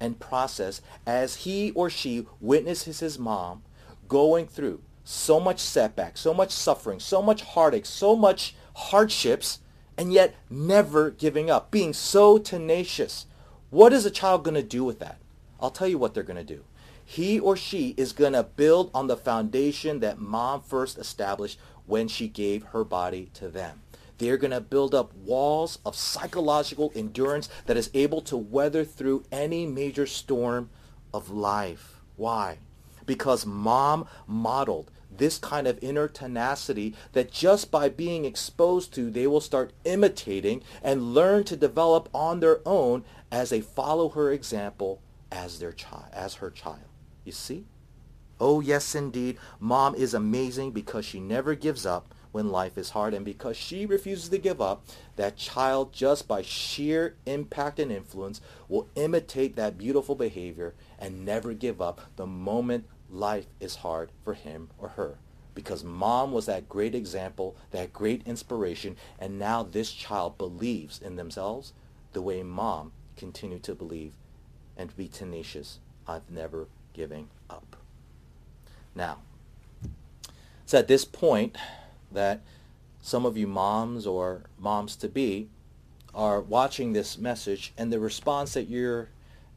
and 0.00 0.18
process 0.18 0.80
as 1.06 1.36
he 1.36 1.70
or 1.72 1.88
she 1.88 2.26
witnesses 2.40 3.00
his 3.00 3.18
mom 3.18 3.62
going 4.08 4.46
through 4.46 4.82
so 5.04 5.40
much 5.40 5.58
setback, 5.58 6.16
so 6.16 6.32
much 6.32 6.50
suffering, 6.50 7.00
so 7.00 7.20
much 7.20 7.42
heartache, 7.42 7.86
so 7.86 8.14
much 8.14 8.54
hardships, 8.74 9.58
and 9.96 10.12
yet 10.12 10.34
never 10.48 11.10
giving 11.10 11.50
up, 11.50 11.70
being 11.70 11.92
so 11.92 12.38
tenacious. 12.38 13.26
What 13.70 13.92
is 13.92 14.06
a 14.06 14.10
child 14.10 14.44
going 14.44 14.54
to 14.54 14.62
do 14.62 14.84
with 14.84 14.98
that? 15.00 15.18
I'll 15.60 15.70
tell 15.70 15.88
you 15.88 15.98
what 15.98 16.14
they're 16.14 16.22
going 16.22 16.36
to 16.36 16.44
do. 16.44 16.64
He 17.04 17.38
or 17.38 17.56
she 17.56 17.94
is 17.96 18.12
going 18.12 18.32
to 18.32 18.42
build 18.42 18.90
on 18.94 19.06
the 19.06 19.16
foundation 19.16 20.00
that 20.00 20.18
mom 20.18 20.62
first 20.62 20.98
established 20.98 21.58
when 21.86 22.08
she 22.08 22.28
gave 22.28 22.64
her 22.66 22.84
body 22.84 23.30
to 23.34 23.48
them. 23.48 23.82
They're 24.18 24.36
going 24.36 24.52
to 24.52 24.60
build 24.60 24.94
up 24.94 25.12
walls 25.14 25.78
of 25.84 25.96
psychological 25.96 26.92
endurance 26.94 27.48
that 27.66 27.76
is 27.76 27.90
able 27.92 28.20
to 28.22 28.36
weather 28.36 28.84
through 28.84 29.24
any 29.32 29.66
major 29.66 30.06
storm 30.06 30.70
of 31.12 31.28
life. 31.28 32.00
Why? 32.16 32.58
Because 33.06 33.46
mom 33.46 34.06
modeled 34.26 34.90
this 35.16 35.38
kind 35.38 35.66
of 35.66 35.78
inner 35.82 36.08
tenacity 36.08 36.94
that 37.12 37.30
just 37.30 37.70
by 37.70 37.88
being 37.88 38.24
exposed 38.24 38.94
to, 38.94 39.10
they 39.10 39.26
will 39.26 39.40
start 39.40 39.72
imitating 39.84 40.62
and 40.82 41.14
learn 41.14 41.44
to 41.44 41.56
develop 41.56 42.08
on 42.14 42.40
their 42.40 42.60
own 42.66 43.04
as 43.30 43.50
they 43.50 43.60
follow 43.60 44.10
her 44.10 44.32
example 44.32 45.00
as 45.30 45.58
their 45.58 45.72
child, 45.72 46.06
as 46.12 46.34
her 46.34 46.50
child. 46.50 46.80
You 47.24 47.32
see? 47.32 47.66
Oh, 48.40 48.60
yes, 48.60 48.94
indeed. 48.94 49.38
Mom 49.60 49.94
is 49.94 50.14
amazing 50.14 50.72
because 50.72 51.04
she 51.04 51.20
never 51.20 51.54
gives 51.54 51.86
up 51.86 52.12
when 52.32 52.48
life 52.48 52.76
is 52.76 52.90
hard. 52.90 53.14
And 53.14 53.24
because 53.24 53.56
she 53.56 53.86
refuses 53.86 54.28
to 54.30 54.38
give 54.38 54.60
up, 54.60 54.84
that 55.16 55.36
child, 55.36 55.92
just 55.92 56.26
by 56.26 56.42
sheer 56.42 57.14
impact 57.26 57.78
and 57.78 57.92
influence, 57.92 58.40
will 58.68 58.88
imitate 58.94 59.54
that 59.56 59.78
beautiful 59.78 60.14
behavior 60.14 60.74
and 60.98 61.24
never 61.24 61.54
give 61.54 61.80
up 61.80 62.00
the 62.16 62.26
moment 62.26 62.86
life 63.08 63.46
is 63.60 63.76
hard 63.76 64.10
for 64.24 64.34
him 64.34 64.70
or 64.78 64.88
her. 64.90 65.18
Because 65.54 65.84
mom 65.84 66.32
was 66.32 66.46
that 66.46 66.68
great 66.68 66.94
example, 66.94 67.54
that 67.70 67.92
great 67.92 68.26
inspiration, 68.26 68.96
and 69.18 69.38
now 69.38 69.62
this 69.62 69.92
child 69.92 70.38
believes 70.38 70.98
in 71.00 71.16
themselves 71.16 71.74
the 72.14 72.22
way 72.22 72.42
mom 72.42 72.92
continued 73.16 73.62
to 73.64 73.74
believe 73.74 74.14
and 74.76 74.96
be 74.96 75.08
tenacious 75.08 75.78
of 76.06 76.22
never 76.30 76.68
giving 76.94 77.28
up. 77.50 77.76
Now, 78.94 79.18
it's 80.64 80.74
at 80.74 80.88
this 80.88 81.04
point 81.04 81.56
that 82.12 82.42
some 83.00 83.26
of 83.26 83.36
you 83.36 83.46
moms 83.46 84.06
or 84.06 84.44
moms 84.58 84.96
to 84.96 85.08
be 85.08 85.48
are 86.14 86.40
watching 86.40 86.92
this 86.92 87.18
message 87.18 87.72
and 87.76 87.92
the 87.92 87.98
response 87.98 88.54
that 88.54 88.68
you're 88.68 89.08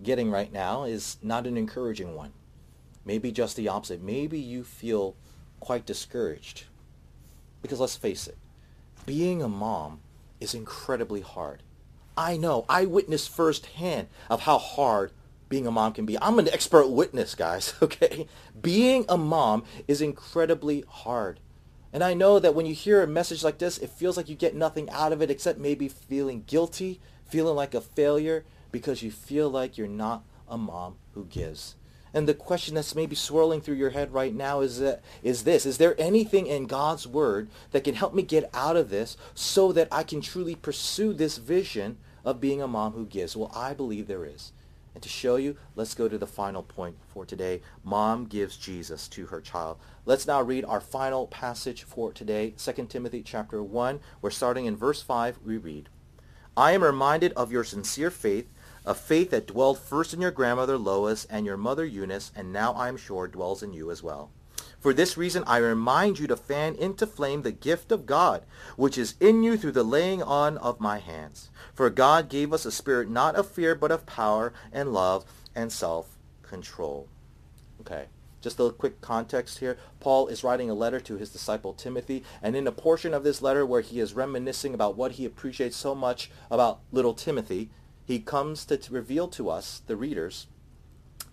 getting 0.01 0.31
right 0.31 0.51
now 0.51 0.83
is 0.83 1.17
not 1.21 1.47
an 1.47 1.57
encouraging 1.57 2.15
one. 2.15 2.33
Maybe 3.05 3.31
just 3.31 3.55
the 3.55 3.67
opposite. 3.67 4.01
Maybe 4.01 4.39
you 4.39 4.63
feel 4.63 5.15
quite 5.59 5.85
discouraged. 5.85 6.63
Because 7.61 7.79
let's 7.79 7.95
face 7.95 8.27
it, 8.27 8.37
being 9.05 9.41
a 9.41 9.47
mom 9.47 9.99
is 10.39 10.53
incredibly 10.53 11.21
hard. 11.21 11.61
I 12.17 12.37
know. 12.37 12.65
I 12.69 12.85
witnessed 12.85 13.29
firsthand 13.29 14.07
of 14.29 14.41
how 14.41 14.57
hard 14.57 15.11
being 15.49 15.67
a 15.67 15.71
mom 15.71 15.93
can 15.93 16.05
be. 16.05 16.17
I'm 16.21 16.39
an 16.39 16.49
expert 16.49 16.87
witness, 16.87 17.35
guys, 17.35 17.73
okay? 17.81 18.27
Being 18.59 19.05
a 19.07 19.17
mom 19.17 19.63
is 19.87 20.01
incredibly 20.01 20.83
hard. 20.87 21.39
And 21.95 22.03
I 22.03 22.13
know 22.13 22.39
that 22.39 22.53
when 22.53 22.65
you 22.65 22.73
hear 22.73 23.01
a 23.01 23.07
message 23.07 23.41
like 23.41 23.57
this, 23.57 23.77
it 23.77 23.89
feels 23.89 24.17
like 24.17 24.27
you 24.27 24.35
get 24.35 24.53
nothing 24.53 24.89
out 24.89 25.13
of 25.13 25.21
it 25.21 25.31
except 25.31 25.59
maybe 25.59 25.87
feeling 25.87 26.43
guilty, 26.45 26.99
feeling 27.25 27.55
like 27.55 27.73
a 27.73 27.79
failure 27.79 28.43
because 28.69 29.01
you 29.01 29.11
feel 29.11 29.49
like 29.49 29.77
you're 29.77 29.87
not 29.87 30.25
a 30.49 30.57
mom 30.57 30.97
who 31.13 31.23
gives. 31.23 31.75
And 32.13 32.27
the 32.27 32.33
question 32.33 32.75
that's 32.75 32.95
maybe 32.95 33.15
swirling 33.15 33.61
through 33.61 33.77
your 33.77 33.91
head 33.91 34.11
right 34.11 34.35
now 34.35 34.59
is 34.59 34.79
that 34.79 35.03
is 35.23 35.45
this, 35.45 35.65
is 35.65 35.77
there 35.77 35.95
anything 35.97 36.47
in 36.47 36.65
God's 36.65 37.07
word 37.07 37.47
that 37.71 37.85
can 37.85 37.95
help 37.95 38.13
me 38.13 38.23
get 38.23 38.49
out 38.53 38.75
of 38.75 38.89
this 38.89 39.15
so 39.33 39.71
that 39.71 39.87
I 39.89 40.03
can 40.03 40.19
truly 40.19 40.55
pursue 40.55 41.13
this 41.13 41.37
vision 41.37 41.97
of 42.25 42.41
being 42.41 42.61
a 42.61 42.67
mom 42.67 42.91
who 42.91 43.05
gives? 43.05 43.37
Well, 43.37 43.53
I 43.55 43.73
believe 43.73 44.07
there 44.07 44.25
is. 44.25 44.51
And 44.95 45.03
to 45.03 45.09
show 45.09 45.35
you, 45.35 45.57
let's 45.75 45.93
go 45.93 46.07
to 46.07 46.17
the 46.17 46.25
final 46.25 46.63
point 46.63 46.95
for 47.09 47.25
today. 47.25 47.61
Mom 47.83 48.25
gives 48.25 48.55
Jesus 48.55 49.09
to 49.09 49.25
her 49.27 49.41
child. 49.41 49.77
Let's 50.07 50.27
now 50.27 50.39
read 50.39 50.65
our 50.65 50.81
final 50.81 51.25
passage 51.25 51.81
for 51.81 52.13
today, 52.13 52.53
2 52.59 52.85
Timothy 52.85 53.23
chapter 53.23 53.63
1. 53.63 53.99
We're 54.21 54.29
starting 54.29 54.67
in 54.67 54.75
verse 54.75 55.01
5. 55.01 55.39
We 55.43 55.57
read, 55.57 55.89
I 56.55 56.73
am 56.73 56.83
reminded 56.83 57.33
of 57.33 57.51
your 57.51 57.63
sincere 57.63 58.11
faith, 58.11 58.47
a 58.85 58.93
faith 58.93 59.31
that 59.31 59.47
dwelled 59.47 59.79
first 59.79 60.13
in 60.13 60.21
your 60.21 60.29
grandmother 60.29 60.77
Lois 60.77 61.25
and 61.25 61.43
your 61.43 61.57
mother 61.57 61.83
Eunice, 61.83 62.31
and 62.35 62.53
now 62.53 62.73
I 62.73 62.87
am 62.87 62.97
sure 62.97 63.27
dwells 63.27 63.63
in 63.63 63.73
you 63.73 63.89
as 63.89 64.03
well. 64.03 64.29
For 64.79 64.93
this 64.93 65.17
reason, 65.17 65.43
I 65.47 65.57
remind 65.57 66.19
you 66.19 66.27
to 66.27 66.37
fan 66.37 66.75
into 66.75 67.07
flame 67.07 67.41
the 67.41 67.51
gift 67.51 67.91
of 67.91 68.05
God, 68.05 68.45
which 68.75 68.99
is 68.99 69.15
in 69.19 69.41
you 69.41 69.57
through 69.57 69.71
the 69.71 69.81
laying 69.83 70.21
on 70.21 70.59
of 70.59 70.79
my 70.79 70.99
hands. 70.99 71.49
For 71.73 71.89
God 71.89 72.29
gave 72.29 72.53
us 72.53 72.63
a 72.63 72.71
spirit 72.71 73.09
not 73.09 73.33
of 73.33 73.49
fear, 73.49 73.73
but 73.73 73.89
of 73.89 74.05
power 74.05 74.53
and 74.71 74.93
love 74.93 75.25
and 75.55 75.71
self-control. 75.71 77.07
Okay. 77.81 78.05
Just 78.45 78.59
a 78.59 78.69
quick 78.69 79.01
context 79.01 79.57
here. 79.57 79.75
Paul 79.99 80.27
is 80.27 80.43
writing 80.43 80.69
a 80.69 80.75
letter 80.75 80.99
to 80.99 81.17
his 81.17 81.31
disciple 81.31 81.73
Timothy, 81.73 82.23
and 82.43 82.55
in 82.55 82.67
a 82.67 82.71
portion 82.71 83.11
of 83.11 83.23
this 83.23 83.41
letter 83.41 83.65
where 83.65 83.81
he 83.81 83.99
is 83.99 84.13
reminiscing 84.13 84.75
about 84.75 84.95
what 84.95 85.13
he 85.13 85.25
appreciates 85.25 85.75
so 85.75 85.95
much 85.95 86.29
about 86.51 86.81
little 86.91 87.15
Timothy, 87.15 87.71
he 88.05 88.19
comes 88.19 88.63
to 88.65 88.79
reveal 88.91 89.27
to 89.29 89.49
us, 89.49 89.81
the 89.87 89.95
readers, 89.95 90.45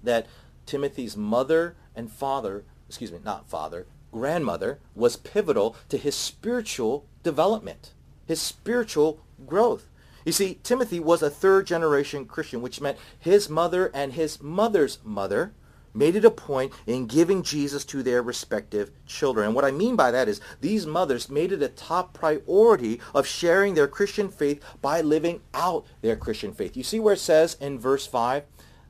that 0.03 0.27
Timothy's 0.64 1.16
mother 1.16 1.77
and 1.94 2.11
father 2.11 2.64
excuse 2.88 3.12
me, 3.12 3.18
not 3.22 3.48
father, 3.48 3.87
grandmother 4.11 4.79
was 4.94 5.16
pivotal 5.16 5.77
to 5.88 5.96
his 5.98 6.14
spiritual 6.14 7.07
development, 7.22 7.92
his 8.27 8.40
spiritual 8.40 9.20
growth. 9.46 9.88
You 10.25 10.33
see, 10.33 10.61
Timothy 10.62 11.01
was 11.01 11.22
a 11.22 11.31
third 11.31 11.66
generation 11.66 12.27
Christian, 12.27 12.62
which 12.62 12.81
meant 12.81 12.98
his 13.18 13.48
mother 13.48 13.90
and 13.94 14.12
his 14.12 14.42
mother's 14.42 14.98
mother 15.05 15.53
made 15.94 16.16
it 16.16 16.24
a 16.24 16.31
point 16.31 16.72
in 16.87 17.07
giving 17.07 17.42
Jesus 17.42 17.85
to 17.87 18.02
their 18.02 18.22
respective 18.22 18.90
children. 19.07 19.46
And 19.46 19.55
what 19.55 19.64
I 19.64 19.70
mean 19.70 19.96
by 19.96 20.11
that 20.11 20.28
is 20.28 20.40
these 20.61 20.87
mothers 20.87 21.28
made 21.28 21.52
it 21.52 21.62
a 21.62 21.68
top 21.68 22.14
priority 22.14 23.00
of 23.14 23.26
sharing 23.26 23.74
their 23.74 23.88
Christian 23.88 24.28
faith 24.28 24.62
by 24.81 25.00
living 25.00 25.40
out 25.55 25.85
their 26.00 26.16
Christian 26.16 26.52
faith. 26.52 26.76
You 26.76 26.83
see 26.83 27.00
where 27.00 27.14
it 27.14 27.20
says 27.20 27.57
in 27.61 27.78
verse 27.78 28.07
5 28.07 28.44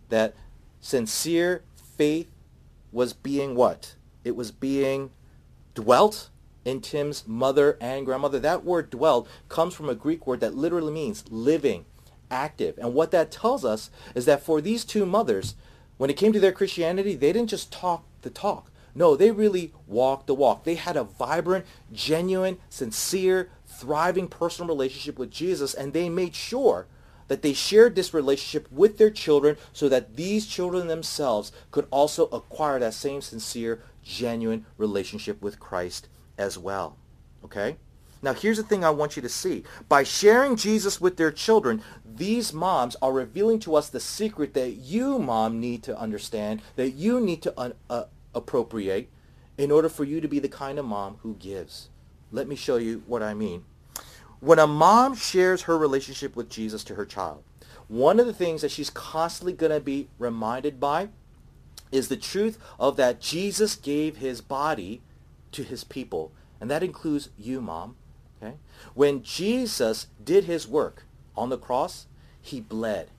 that 0.09 0.35
sincere 0.81 1.63
faith 1.75 2.31
was 2.93 3.13
being 3.13 3.55
what? 3.55 3.95
It 4.25 4.37
was 4.37 4.51
being 4.51 5.11
dwelt 5.75 6.29
in 6.65 6.81
Tim's 6.81 7.27
mother 7.27 7.77
and 7.81 8.07
grandmother. 8.07 8.39
That 8.39 8.65
word 8.65 8.91
dwelt 8.91 9.29
comes 9.49 9.75
from 9.75 9.89
a 9.89 9.95
Greek 9.95 10.27
word 10.27 10.41
that 10.41 10.55
literally 10.55 10.93
means 10.93 11.25
living, 11.31 11.87
active. 12.31 12.79
And 12.79 12.95
what 12.95 13.11
that 13.11 13.33
tells 13.33 13.65
us 13.65 13.91
is 14.15 14.27
that 14.27 14.43
for 14.43 14.61
these 14.61 14.85
two 14.85 15.07
mothers, 15.07 15.55
when 15.97 16.11
it 16.11 16.17
came 16.17 16.33
to 16.33 16.41
their 16.41 16.53
Christianity, 16.53 17.15
they 17.15 17.33
didn't 17.33 17.51
just 17.51 17.73
talk 17.73 18.05
the 18.23 18.31
talk. 18.31 18.71
No, 18.95 19.17
they 19.17 19.31
really 19.31 19.73
walked 19.87 20.27
the 20.27 20.35
walk. 20.35 20.65
They 20.65 20.75
had 20.75 20.97
a 20.97 21.05
vibrant, 21.05 21.65
genuine, 21.93 22.59
sincere, 22.69 23.49
thriving 23.67 24.29
personal 24.29 24.69
relationship 24.69 25.19
with 25.19 25.31
Jesus, 25.31 25.73
and 25.75 25.93
they 25.93 26.09
made 26.09 26.35
sure 26.35 26.87
that 27.29 27.43
they 27.43 27.55
shared 27.55 27.95
this 27.95 28.13
relationship 28.13 28.71
with 28.71 28.99
their 28.99 29.11
children 29.11 29.57
so 29.73 29.89
that 29.89 30.17
these 30.17 30.47
children 30.47 30.89
themselves 30.89 31.53
could 31.71 31.87
also 31.91 32.27
acquire 32.27 32.79
that 32.79 32.93
same 32.93 33.23
sincere, 33.23 33.83
genuine 34.03 34.67
relationship 34.77 35.41
with 35.41 35.59
Christ 35.59 36.09
as 36.37 36.59
well. 36.59 36.99
Okay? 37.45 37.77
Now 38.23 38.33
here's 38.33 38.57
the 38.57 38.63
thing 38.63 38.85
I 38.85 38.91
want 38.91 39.17
you 39.17 39.23
to 39.23 39.29
see. 39.29 39.65
By 39.89 40.05
sharing 40.05 40.57
Jesus 40.57 41.01
with 41.01 41.17
their 41.17 41.33
children, 41.33 41.83
these 42.05 42.53
moms 42.53 42.97
are 43.03 43.13
revealing 43.13 43.59
to 43.61 43.75
us 43.75 43.89
the 43.89 44.01
secret 44.01 44.55
that 44.55 44.71
you, 44.71 45.19
mom, 45.19 45.61
need 45.61 45.83
to 45.85 45.99
understand, 45.99 46.63
that 46.77 46.91
you 46.91 47.21
need 47.21 47.43
to 47.43 47.61
un- 47.61 47.75
uh, 47.91 48.05
appropriate 48.35 49.11
in 49.59 49.71
order 49.71 49.89
for 49.89 50.05
you 50.05 50.21
to 50.21 50.29
be 50.29 50.39
the 50.39 50.49
kind 50.49 50.79
of 50.79 50.85
mom 50.85 51.19
who 51.23 51.35
gives. 51.35 51.89
Let 52.31 52.49
me 52.49 52.57
show 52.57 52.77
you 52.77 53.03
what 53.07 53.23
I 53.23 53.35
mean. 53.35 53.65
When 54.41 54.59
a 54.59 54.67
mom 54.67 55.15
shares 55.15 55.63
her 55.63 55.77
relationship 55.77 56.35
with 56.35 56.49
Jesus 56.49 56.83
to 56.85 56.95
her 56.95 57.05
child, 57.05 57.43
one 57.89 58.19
of 58.19 58.27
the 58.27 58.33
things 58.33 58.63
that 58.63 58.71
she's 58.71 58.91
constantly 58.91 59.53
going 59.53 59.73
to 59.73 59.81
be 59.81 60.09
reminded 60.19 60.81
by 60.81 61.09
is 61.91 62.09
the 62.09 62.17
truth 62.17 62.59
of 62.79 62.97
that 62.97 63.21
Jesus 63.21 63.77
gave 63.77 64.17
his 64.17 64.41
body 64.41 65.03
to 65.53 65.63
his 65.63 65.85
people. 65.85 66.33
And 66.61 66.71
that 66.71 66.83
includes 66.83 67.29
you, 67.37 67.61
mom. 67.61 67.97
Okay? 68.43 68.57
When 68.95 69.23
Jesus 69.23 70.09
did 70.23 70.45
his 70.45 70.67
work 70.67 71.05
on 71.37 71.49
the 71.49 71.59
cross, 71.59 72.07
he 72.41 72.61
bled. 72.61 73.11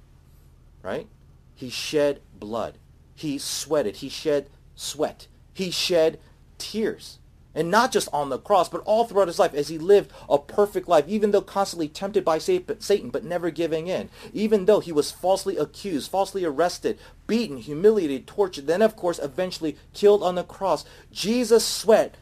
Right? 0.82 1.08
He 1.56 1.70
shed 1.70 2.20
blood. 2.38 2.78
He 3.16 3.38
sweated. 3.38 3.98
He 3.98 4.10
shed 4.10 4.50
sweat. 4.76 5.28
He 5.54 5.72
shed 5.72 6.20
tears. 6.58 7.20
And 7.56 7.70
not 7.70 7.92
just 7.92 8.10
on 8.12 8.30
the 8.30 8.40
cross, 8.40 8.68
but 8.68 8.82
all 8.84 9.06
throughout 9.06 9.28
his 9.28 9.38
life 9.38 9.54
as 9.54 9.68
he 9.68 9.78
lived 9.78 10.12
a 10.28 10.40
perfect 10.40 10.88
life, 10.88 11.06
even 11.08 11.30
though 11.30 11.42
constantly 11.42 11.88
tempted 11.88 12.26
by 12.26 12.40
Satan, 12.40 13.12
but 13.12 13.24
never 13.24 13.52
giving 13.52 13.86
in. 13.86 14.10
Even 14.34 14.66
though 14.66 14.80
he 14.80 14.92
was 14.92 15.12
falsely 15.12 15.56
accused, 15.56 16.10
falsely 16.10 16.44
arrested, 16.44 16.98
beaten, 17.28 17.58
humiliated, 17.58 18.26
tortured, 18.26 18.66
then 18.66 18.82
of 18.82 18.96
course 18.96 19.20
eventually 19.20 19.78
killed 19.94 20.24
on 20.24 20.34
the 20.34 20.44
cross. 20.44 20.84
Jesus 21.12 21.64
sweat, 21.64 22.16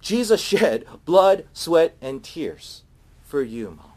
Jesus 0.00 0.40
shed 0.40 0.84
blood, 1.04 1.46
sweat, 1.52 1.96
and 2.00 2.22
tears 2.22 2.82
for 3.22 3.42
you, 3.42 3.70
Mom. 3.76 3.92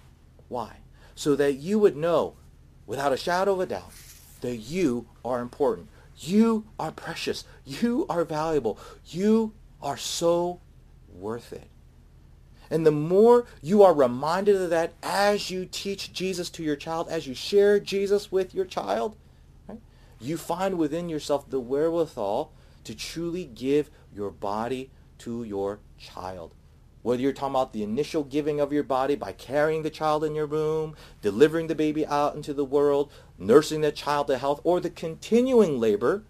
Why? 0.47 0.77
So 1.15 1.35
that 1.35 1.53
you 1.53 1.79
would 1.79 1.95
know 1.95 2.35
without 2.85 3.13
a 3.13 3.17
shadow 3.17 3.53
of 3.53 3.61
a 3.61 3.65
doubt 3.65 3.93
that 4.41 4.57
you 4.57 5.07
are 5.23 5.39
important. 5.39 5.87
You 6.17 6.65
are 6.79 6.91
precious. 6.91 7.45
You 7.65 8.05
are 8.09 8.25
valuable. 8.25 8.77
You 9.07 9.53
are 9.81 9.97
so 9.97 10.59
worth 11.13 11.53
it. 11.53 11.67
And 12.69 12.85
the 12.85 12.91
more 12.91 13.45
you 13.61 13.83
are 13.83 13.93
reminded 13.93 14.55
of 14.55 14.69
that 14.69 14.93
as 15.03 15.51
you 15.51 15.65
teach 15.65 16.13
Jesus 16.13 16.49
to 16.51 16.63
your 16.63 16.75
child, 16.75 17.09
as 17.09 17.27
you 17.27 17.33
share 17.33 17.79
Jesus 17.79 18.31
with 18.31 18.55
your 18.55 18.65
child, 18.65 19.17
right, 19.67 19.79
you 20.19 20.37
find 20.37 20.77
within 20.77 21.09
yourself 21.09 21.49
the 21.49 21.59
wherewithal 21.59 22.53
to 22.85 22.95
truly 22.95 23.45
give 23.45 23.89
your 24.13 24.31
body 24.31 24.89
to 25.19 25.43
your 25.43 25.79
child. 26.01 26.53
Whether 27.03 27.21
you're 27.21 27.33
talking 27.33 27.55
about 27.55 27.73
the 27.73 27.83
initial 27.83 28.23
giving 28.23 28.59
of 28.59 28.73
your 28.73 28.83
body 28.83 29.15
by 29.15 29.31
carrying 29.31 29.81
the 29.81 29.89
child 29.89 30.23
in 30.23 30.35
your 30.35 30.45
womb, 30.45 30.95
delivering 31.21 31.67
the 31.67 31.75
baby 31.75 32.05
out 32.05 32.35
into 32.35 32.53
the 32.53 32.65
world, 32.65 33.11
nursing 33.39 33.81
the 33.81 33.91
child 33.91 34.27
to 34.27 34.37
health, 34.37 34.61
or 34.63 34.79
the 34.79 34.89
continuing 34.89 35.79
labor 35.79 36.23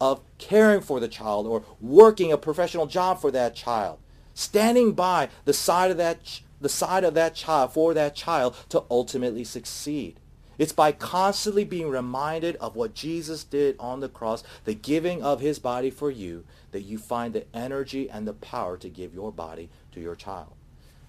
of 0.00 0.20
caring 0.38 0.80
for 0.80 1.00
the 1.00 1.08
child 1.08 1.46
or 1.46 1.64
working 1.80 2.32
a 2.32 2.38
professional 2.38 2.86
job 2.86 3.20
for 3.20 3.30
that 3.30 3.54
child, 3.54 3.98
standing 4.34 4.92
by 4.92 5.28
the 5.44 5.52
side 5.52 5.90
of 5.90 5.96
that 5.96 6.40
the 6.60 6.68
side 6.68 7.04
of 7.04 7.14
that 7.14 7.34
child 7.34 7.72
for 7.72 7.94
that 7.94 8.14
child 8.14 8.56
to 8.70 8.82
ultimately 8.90 9.44
succeed. 9.44 10.18
It's 10.58 10.72
by 10.72 10.92
constantly 10.92 11.64
being 11.64 11.90
reminded 11.90 12.56
of 12.56 12.76
what 12.76 12.94
Jesus 12.94 13.44
did 13.44 13.76
on 13.78 14.00
the 14.00 14.08
cross, 14.08 14.42
the 14.64 14.74
giving 14.74 15.22
of 15.22 15.40
his 15.40 15.58
body 15.58 15.90
for 15.90 16.10
you, 16.10 16.44
that 16.76 16.82
you 16.82 16.98
find 16.98 17.32
the 17.32 17.46
energy 17.56 18.10
and 18.10 18.28
the 18.28 18.34
power 18.34 18.76
to 18.76 18.90
give 18.90 19.14
your 19.14 19.32
body 19.32 19.70
to 19.92 19.98
your 19.98 20.14
child. 20.14 20.52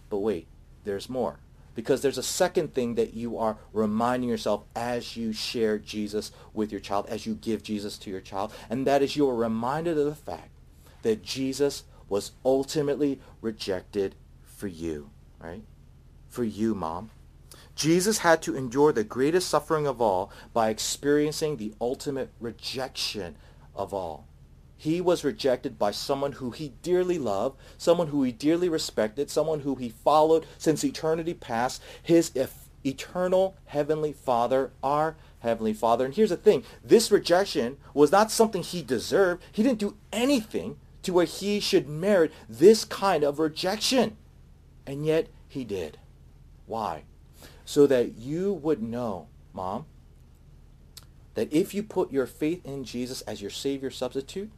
But 0.09 0.19
wait, 0.19 0.47
there's 0.85 1.09
more. 1.09 1.39
Because 1.75 2.01
there's 2.01 2.17
a 2.17 2.23
second 2.23 2.73
thing 2.73 2.95
that 2.95 3.13
you 3.13 3.37
are 3.37 3.57
reminding 3.73 4.29
yourself 4.29 4.63
as 4.77 5.17
you 5.17 5.33
share 5.33 5.77
Jesus 5.77 6.31
with 6.53 6.71
your 6.71 6.79
child, 6.79 7.07
as 7.09 7.25
you 7.25 7.33
give 7.33 7.63
Jesus 7.63 7.97
to 7.97 8.09
your 8.09 8.21
child, 8.21 8.53
and 8.69 8.87
that 8.87 9.01
is 9.01 9.17
you 9.17 9.29
are 9.29 9.35
reminded 9.35 9.97
of 9.97 10.05
the 10.05 10.15
fact 10.15 10.51
that 11.01 11.21
Jesus 11.21 11.83
was 12.07 12.31
ultimately 12.45 13.19
rejected 13.41 14.15
for 14.45 14.67
you, 14.67 15.09
right? 15.37 15.63
For 16.29 16.45
you, 16.45 16.75
mom. 16.75 17.09
Jesus 17.75 18.19
had 18.19 18.41
to 18.43 18.55
endure 18.55 18.93
the 18.93 19.03
greatest 19.03 19.49
suffering 19.49 19.85
of 19.85 20.01
all 20.01 20.31
by 20.53 20.69
experiencing 20.69 21.57
the 21.57 21.73
ultimate 21.81 22.31
rejection 22.39 23.35
of 23.75 23.93
all. 23.93 24.26
He 24.77 25.01
was 25.01 25.23
rejected 25.23 25.79
by 25.79 25.91
someone 25.91 26.33
who 26.33 26.51
he 26.51 26.73
dearly 26.81 27.17
loved, 27.17 27.57
someone 27.77 28.07
who 28.07 28.23
he 28.23 28.31
dearly 28.31 28.69
respected, 28.69 29.29
someone 29.29 29.61
who 29.61 29.75
he 29.75 29.89
followed 29.89 30.45
since 30.57 30.83
eternity 30.83 31.33
past, 31.33 31.81
his 32.01 32.31
eternal 32.85 33.57
heavenly 33.65 34.13
Father, 34.13 34.71
our 34.83 35.15
heavenly 35.39 35.73
Father. 35.73 36.05
And 36.05 36.13
here's 36.13 36.29
the 36.29 36.37
thing, 36.37 36.63
this 36.83 37.11
rejection 37.11 37.77
was 37.93 38.11
not 38.11 38.31
something 38.31 38.61
he 38.61 38.81
deserved. 38.83 39.43
He 39.51 39.63
didn't 39.63 39.79
do 39.79 39.97
anything 40.13 40.77
to 41.03 41.13
where 41.13 41.25
he 41.25 41.59
should 41.59 41.89
merit 41.89 42.31
this 42.47 42.85
kind 42.85 43.23
of 43.23 43.39
rejection. 43.39 44.17
And 44.85 45.05
yet 45.05 45.27
he 45.47 45.63
did. 45.63 45.97
Why? 46.65 47.03
so 47.67 47.85
that 47.85 48.17
you 48.17 48.53
would 48.53 48.81
know, 48.81 49.27
Mom, 49.51 49.85
that 51.33 51.51
if 51.51 51.73
you 51.73 51.83
put 51.83 52.13
your 52.13 52.25
faith 52.25 52.65
in 52.65 52.85
Jesus 52.85 53.19
as 53.21 53.41
your 53.41 53.51
Savior 53.51 53.91
substitute, 53.91 54.49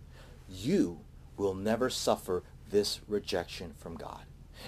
you 0.49 1.01
will 1.37 1.53
never 1.53 1.89
suffer 1.89 2.43
this 2.69 2.99
rejection 3.07 3.73
from 3.77 3.95
God. 3.95 4.21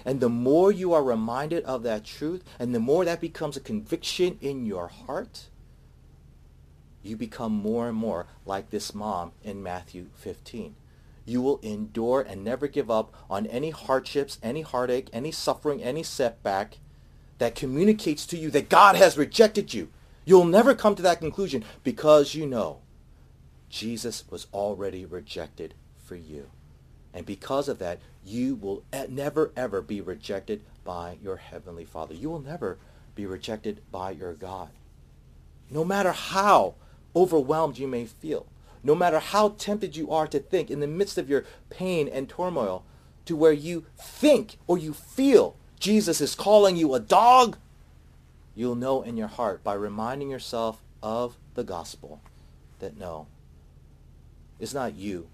And 0.06 0.20
the 0.20 0.30
more 0.30 0.72
you 0.72 0.94
are 0.94 1.04
reminded 1.04 1.64
of 1.66 1.84
that 1.84 2.06
truth, 2.06 2.44
and 2.58 2.74
the 2.74 2.80
more 2.80 3.06
that 3.06 3.20
becomes 3.20 3.58
a 3.58 3.62
conviction 3.62 4.38
in 4.42 4.66
your 4.66 4.88
heart, 4.88 5.50
you 7.04 7.18
become 7.18 7.52
more 7.52 7.88
and 7.90 7.98
more 7.98 8.28
like 8.46 8.70
this 8.70 8.94
mom 8.94 9.34
in 9.44 9.62
Matthew 9.62 10.08
15. 10.16 10.76
You 11.26 11.42
will 11.42 11.60
endure 11.60 12.22
and 12.22 12.44
never 12.44 12.68
give 12.68 12.90
up 12.90 13.14
on 13.30 13.46
any 13.48 13.70
hardships, 13.70 14.40
any 14.42 14.62
heartache, 14.62 15.10
any 15.12 15.32
suffering, 15.32 15.84
any 15.84 16.04
setback, 16.04 16.78
that 17.38 17.56
communicates 17.56 18.26
to 18.28 18.38
you 18.38 18.52
that 18.52 18.70
God 18.70 18.96
has 18.96 19.18
rejected 19.18 19.74
you. 19.74 19.90
You'll 20.26 20.46
never 20.46 20.76
come 20.76 20.94
to 20.96 21.02
that 21.02 21.20
conclusion 21.20 21.64
because 21.84 22.36
you 22.36 22.46
know 22.46 22.82
Jesus 23.72 24.26
was 24.30 24.48
already 24.54 25.06
rejected 25.06 25.74
for 26.04 26.16
you. 26.16 26.52
And 27.14 27.26
because 27.26 27.68
of 27.68 27.80
that, 27.80 28.00
you 28.24 28.56
will 28.56 28.84
never, 29.10 29.52
ever 29.56 29.82
be 29.82 30.02
rejected 30.02 30.62
by 30.84 31.18
your 31.24 31.38
Heavenly 31.38 31.86
Father. 31.86 32.14
You 32.14 32.30
will 32.30 32.42
never 32.42 32.78
be 33.16 33.26
rejected 33.26 33.82
by 33.92 34.12
your 34.12 34.34
God. 34.34 34.70
No 35.70 35.84
matter 35.84 36.12
how 36.12 36.76
overwhelmed 37.16 37.78
you 37.78 37.88
may 37.88 38.06
feel, 38.06 38.46
no 38.84 38.94
matter 38.94 39.20
how 39.20 39.50
tempted 39.50 39.96
you 39.96 40.12
are 40.12 40.28
to 40.28 40.40
think 40.40 40.70
in 40.70 40.82
the 40.82 40.88
midst 40.88 41.18
of 41.18 41.30
your 41.30 41.46
pain 41.70 42.08
and 42.08 42.28
turmoil, 42.28 42.84
to 43.26 43.36
where 43.36 43.54
you 43.54 43.86
think 43.98 44.58
or 44.68 44.78
you 44.78 44.94
feel 44.94 45.56
Jesus 45.80 46.20
is 46.20 46.36
calling 46.36 46.76
you 46.76 46.94
a 46.94 47.00
dog, 47.00 47.58
you'll 48.54 48.76
know 48.76 49.02
in 49.02 49.16
your 49.16 49.28
heart 49.28 49.64
by 49.64 49.74
reminding 49.74 50.30
yourself 50.30 50.82
of 51.02 51.38
the 51.54 51.64
gospel 51.64 52.22
that 52.80 52.98
no, 52.98 53.28
it's 54.62 54.76
not 54.76 54.96
you 54.96 55.28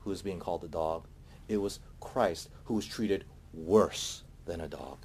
who 0.00 0.10
is 0.10 0.22
being 0.22 0.40
called 0.40 0.64
a 0.64 0.68
dog. 0.68 1.04
It 1.48 1.58
was 1.58 1.80
Christ 2.00 2.48
who 2.64 2.74
was 2.74 2.86
treated 2.86 3.24
worse 3.52 4.22
than 4.46 4.60
a 4.60 4.68
dog 4.68 4.98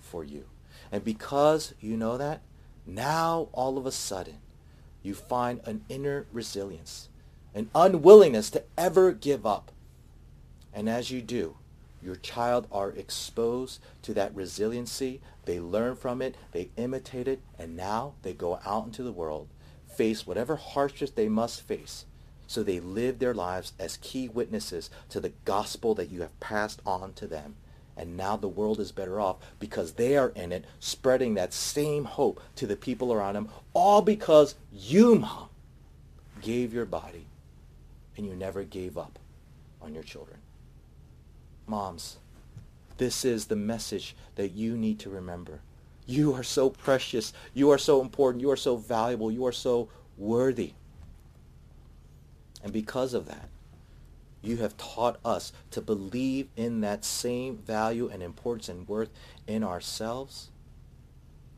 for 0.00 0.24
you. 0.24 0.46
And 0.90 1.04
because 1.04 1.74
you 1.80 1.96
know 1.96 2.18
that, 2.18 2.42
now 2.84 3.48
all 3.52 3.78
of 3.78 3.86
a 3.86 3.92
sudden 3.92 4.38
you 5.02 5.14
find 5.14 5.60
an 5.64 5.84
inner 5.88 6.26
resilience, 6.32 7.08
an 7.54 7.70
unwillingness 7.72 8.50
to 8.50 8.64
ever 8.76 9.12
give 9.12 9.46
up. 9.46 9.70
And 10.72 10.88
as 10.88 11.12
you 11.12 11.22
do, 11.22 11.56
your 12.02 12.16
child 12.16 12.66
are 12.72 12.90
exposed 12.90 13.80
to 14.02 14.12
that 14.14 14.34
resiliency. 14.34 15.20
They 15.44 15.60
learn 15.60 15.94
from 15.94 16.20
it, 16.20 16.34
they 16.50 16.70
imitate 16.76 17.28
it, 17.28 17.40
and 17.58 17.76
now 17.76 18.14
they 18.22 18.32
go 18.32 18.58
out 18.66 18.86
into 18.86 19.04
the 19.04 19.12
world, 19.12 19.48
face 19.86 20.26
whatever 20.26 20.56
hardships 20.56 21.12
they 21.12 21.28
must 21.28 21.62
face. 21.62 22.06
So 22.46 22.62
they 22.62 22.80
live 22.80 23.18
their 23.18 23.34
lives 23.34 23.72
as 23.78 23.98
key 23.98 24.28
witnesses 24.28 24.90
to 25.10 25.20
the 25.20 25.32
gospel 25.44 25.94
that 25.94 26.10
you 26.10 26.20
have 26.20 26.38
passed 26.40 26.80
on 26.84 27.12
to 27.14 27.26
them. 27.26 27.56
And 27.96 28.16
now 28.16 28.36
the 28.36 28.48
world 28.48 28.80
is 28.80 28.92
better 28.92 29.20
off 29.20 29.36
because 29.60 29.92
they 29.92 30.16
are 30.16 30.30
in 30.30 30.52
it, 30.52 30.64
spreading 30.80 31.34
that 31.34 31.52
same 31.52 32.04
hope 32.04 32.40
to 32.56 32.66
the 32.66 32.76
people 32.76 33.12
around 33.12 33.34
them, 33.34 33.48
all 33.72 34.02
because 34.02 34.56
you, 34.72 35.14
mom, 35.14 35.48
gave 36.42 36.74
your 36.74 36.86
body 36.86 37.26
and 38.16 38.26
you 38.26 38.34
never 38.34 38.64
gave 38.64 38.98
up 38.98 39.18
on 39.80 39.94
your 39.94 40.02
children. 40.02 40.38
Moms, 41.66 42.18
this 42.98 43.24
is 43.24 43.46
the 43.46 43.56
message 43.56 44.14
that 44.34 44.52
you 44.52 44.76
need 44.76 44.98
to 45.00 45.10
remember. 45.10 45.60
You 46.06 46.34
are 46.34 46.42
so 46.42 46.70
precious. 46.70 47.32
You 47.54 47.70
are 47.70 47.78
so 47.78 48.00
important. 48.00 48.42
You 48.42 48.50
are 48.50 48.56
so 48.56 48.76
valuable. 48.76 49.30
You 49.30 49.46
are 49.46 49.52
so 49.52 49.88
worthy. 50.18 50.72
And 52.64 52.72
because 52.72 53.12
of 53.12 53.26
that, 53.26 53.50
you 54.42 54.56
have 54.56 54.76
taught 54.76 55.18
us 55.24 55.52
to 55.70 55.80
believe 55.80 56.48
in 56.56 56.80
that 56.80 57.04
same 57.04 57.58
value 57.58 58.08
and 58.08 58.22
importance 58.22 58.68
and 58.68 58.88
worth 58.88 59.10
in 59.46 59.62
ourselves 59.62 60.50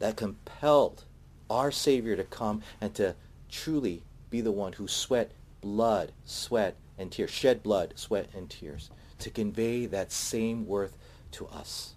that 0.01 0.16
compelled 0.16 1.05
our 1.49 1.71
Savior 1.71 2.16
to 2.16 2.25
come 2.25 2.62
and 2.81 2.92
to 2.97 3.14
truly 3.49 4.03
be 4.31 4.40
the 4.40 4.53
one 4.53 4.75
who 4.75 4.88
sweat 4.88 5.31
blood, 5.61 6.12
sweat, 6.25 6.77
and 6.99 7.12
tears, 7.12 7.31
shed 7.31 7.62
blood, 7.62 7.92
sweat, 7.97 8.29
and 8.35 8.51
tears 8.51 8.90
to 9.21 9.31
convey 9.31 9.87
that 9.87 10.11
same 10.12 10.66
worth 10.66 10.97
to 11.31 11.47
us. 11.47 11.95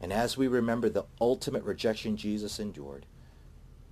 And 0.00 0.12
as 0.12 0.36
we 0.36 0.48
remember 0.48 0.88
the 0.88 1.06
ultimate 1.20 1.64
rejection 1.64 2.16
Jesus 2.16 2.58
endured, 2.58 3.06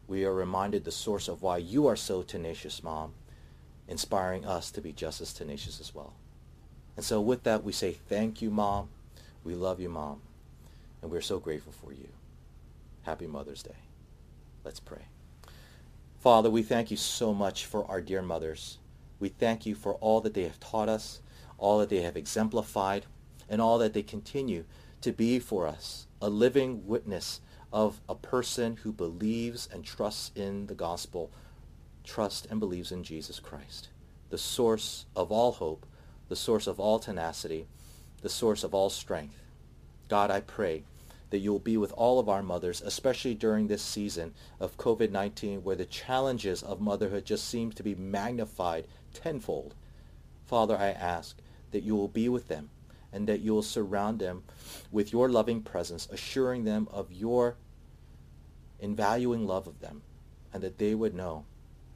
we 0.07 0.25
are 0.25 0.33
reminded 0.33 0.85
the 0.85 0.91
source 0.91 1.29
of 1.29 1.43
why 1.43 1.59
you 1.59 1.87
are 1.87 1.97
so 1.97 2.23
tenacious, 2.23 2.83
Mom, 2.83 3.13
inspiring 3.89 4.45
us 4.45 4.71
to 4.71 4.81
be 4.81 4.93
just 4.93 5.21
as 5.21 5.33
tenacious 5.33 5.81
as 5.81 5.95
well. 5.95 6.15
And 6.97 7.05
so 7.05 7.21
with 7.21 7.43
that, 7.45 7.65
we 7.65 7.73
say 7.73 7.93
thank 7.93 8.43
you, 8.43 8.51
Mom. 8.51 8.89
We 9.43 9.55
love 9.55 9.81
you, 9.81 9.89
Mom. 9.89 10.21
And 11.03 11.11
we're 11.11 11.21
so 11.21 11.39
grateful 11.39 11.73
for 11.73 11.93
you. 11.93 12.09
Happy 13.03 13.27
Mother's 13.27 13.63
Day. 13.63 13.77
Let's 14.65 14.81
pray. 14.81 15.07
Father, 16.21 16.51
we 16.51 16.63
thank 16.63 16.91
you 16.91 16.97
so 16.97 17.33
much 17.33 17.65
for 17.65 17.85
our 17.87 18.01
dear 18.01 18.23
mothers. 18.23 18.79
We 19.21 19.29
thank 19.29 19.65
you 19.65 19.75
for 19.75 19.95
all 19.95 20.21
that 20.21 20.35
they 20.35 20.43
have 20.43 20.61
taught 20.61 20.89
us 20.89 21.21
all 21.59 21.79
that 21.81 21.89
they 21.89 22.03
have 22.03 22.17
exemplified, 22.17 23.05
and 23.51 23.61
all 23.61 23.79
that 23.79 23.93
they 23.93 24.03
continue 24.03 24.65
to 25.01 25.13
be 25.13 25.39
for 25.39 25.67
us, 25.67 26.07
a 26.23 26.31
living 26.31 26.87
witness 26.87 27.41
of 27.73 28.01
a 28.09 28.15
person 28.15 28.77
who 28.83 28.93
believes 28.93 29.69
and 29.73 29.85
trusts 29.85 30.31
in 30.35 30.67
the 30.69 30.75
gospel, 30.75 31.31
trusts 32.09 32.47
and 32.51 32.59
believes 32.59 32.91
in 32.91 33.05
Jesus 33.05 33.39
Christ, 33.39 33.89
the 34.31 34.39
source 34.39 35.05
of 35.15 35.31
all 35.31 35.53
hope, 35.53 35.85
the 36.29 36.37
source 36.37 36.67
of 36.67 36.81
all 36.81 36.99
tenacity, 36.99 37.67
the 38.23 38.31
source 38.31 38.65
of 38.65 38.75
all 38.75 38.91
strength. 38.91 39.39
God, 40.09 40.31
I 40.31 40.41
pray 40.41 40.85
that 41.31 41.39
you'll 41.39 41.59
be 41.59 41.77
with 41.77 41.93
all 41.93 42.19
of 42.19 42.29
our 42.29 42.43
mothers, 42.43 42.81
especially 42.81 43.35
during 43.35 43.67
this 43.67 43.83
season 43.83 44.33
of 44.59 44.79
COVID-19 44.79 45.63
where 45.63 45.77
the 45.77 45.85
challenges 45.85 46.63
of 46.63 46.81
motherhood 46.81 47.27
just 47.27 47.47
seem 47.47 47.71
to 47.73 47.83
be 47.83 47.95
magnified 47.95 48.87
tenfold. 49.13 49.75
Father, 50.47 50.77
I 50.77 50.89
ask 50.89 51.37
that 51.73 51.83
you 51.83 51.95
will 51.95 52.09
be 52.09 52.31
with 52.31 52.49
them 52.49 52.71
and 53.13 53.27
that 53.29 53.41
you 53.41 53.53
will 53.53 53.63
surround 53.63 54.19
them 54.19 54.45
with 54.91 55.13
your 55.13 55.29
loving 55.29 55.61
presence, 55.61 56.09
assuring 56.11 56.65
them 56.65 56.89
of 56.91 57.13
your 57.13 57.57
invaluing 58.81 59.47
love 59.47 59.67
of 59.67 59.81
them, 59.81 60.03
and 60.53 60.63
that 60.63 60.79
they 60.79 60.95
would 60.95 61.15
know 61.15 61.45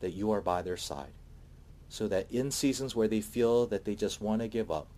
that 0.03 0.13
you 0.13 0.31
are 0.33 0.43
by 0.43 0.61
their 0.61 0.77
side, 0.77 1.13
so 1.89 2.07
that 2.09 2.31
in 2.31 2.51
seasons 2.51 2.95
where 2.95 3.09
they 3.09 3.23
feel 3.23 3.67
that 3.67 3.87
they 3.87 3.95
just 3.95 4.21
want 4.21 4.43
to 4.43 4.49
give 4.49 4.71
up, 4.71 4.89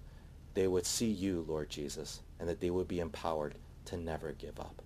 they 0.54 0.66
would 0.66 0.86
see 0.86 1.10
you, 1.10 1.44
Lord 1.46 1.68
Jesus, 1.70 2.20
and 2.40 2.48
that 2.48 2.60
they 2.60 2.70
would 2.70 2.88
be 2.88 3.00
empowered 3.00 3.54
to 3.84 3.96
never 3.96 4.32
give 4.32 4.58
up. 4.58 4.82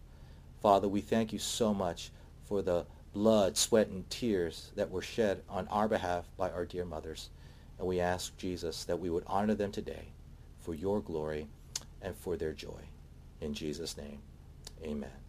Father, 0.61 0.89
we 0.89 1.01
thank 1.01 1.33
you 1.33 1.39
so 1.39 1.73
much 1.73 2.11
for 2.45 2.63
the 2.63 2.85
blood, 3.13 3.57
sweat, 3.57 3.89
and 3.89 4.09
tears 4.11 4.73
that 4.77 4.91
were 4.91 5.03
shed 5.03 5.43
on 5.49 5.69
our 5.69 5.89
behalf 5.89 6.25
by 6.37 6.51
our 6.51 6.65
dear 6.65 6.85
mothers. 6.85 7.31
And 7.79 7.87
we 7.87 8.01
ask, 8.01 8.37
Jesus, 8.37 8.85
that 8.85 8.99
we 8.99 9.11
would 9.11 9.25
honor 9.27 9.55
them 9.55 9.71
today 9.71 10.09
for 10.59 10.75
your 10.75 11.01
glory 11.01 11.47
and 12.03 12.17
for 12.17 12.37
their 12.37 12.53
joy. 12.53 12.89
In 13.41 13.55
Jesus' 13.55 13.97
name, 13.97 14.19
amen. 14.83 15.28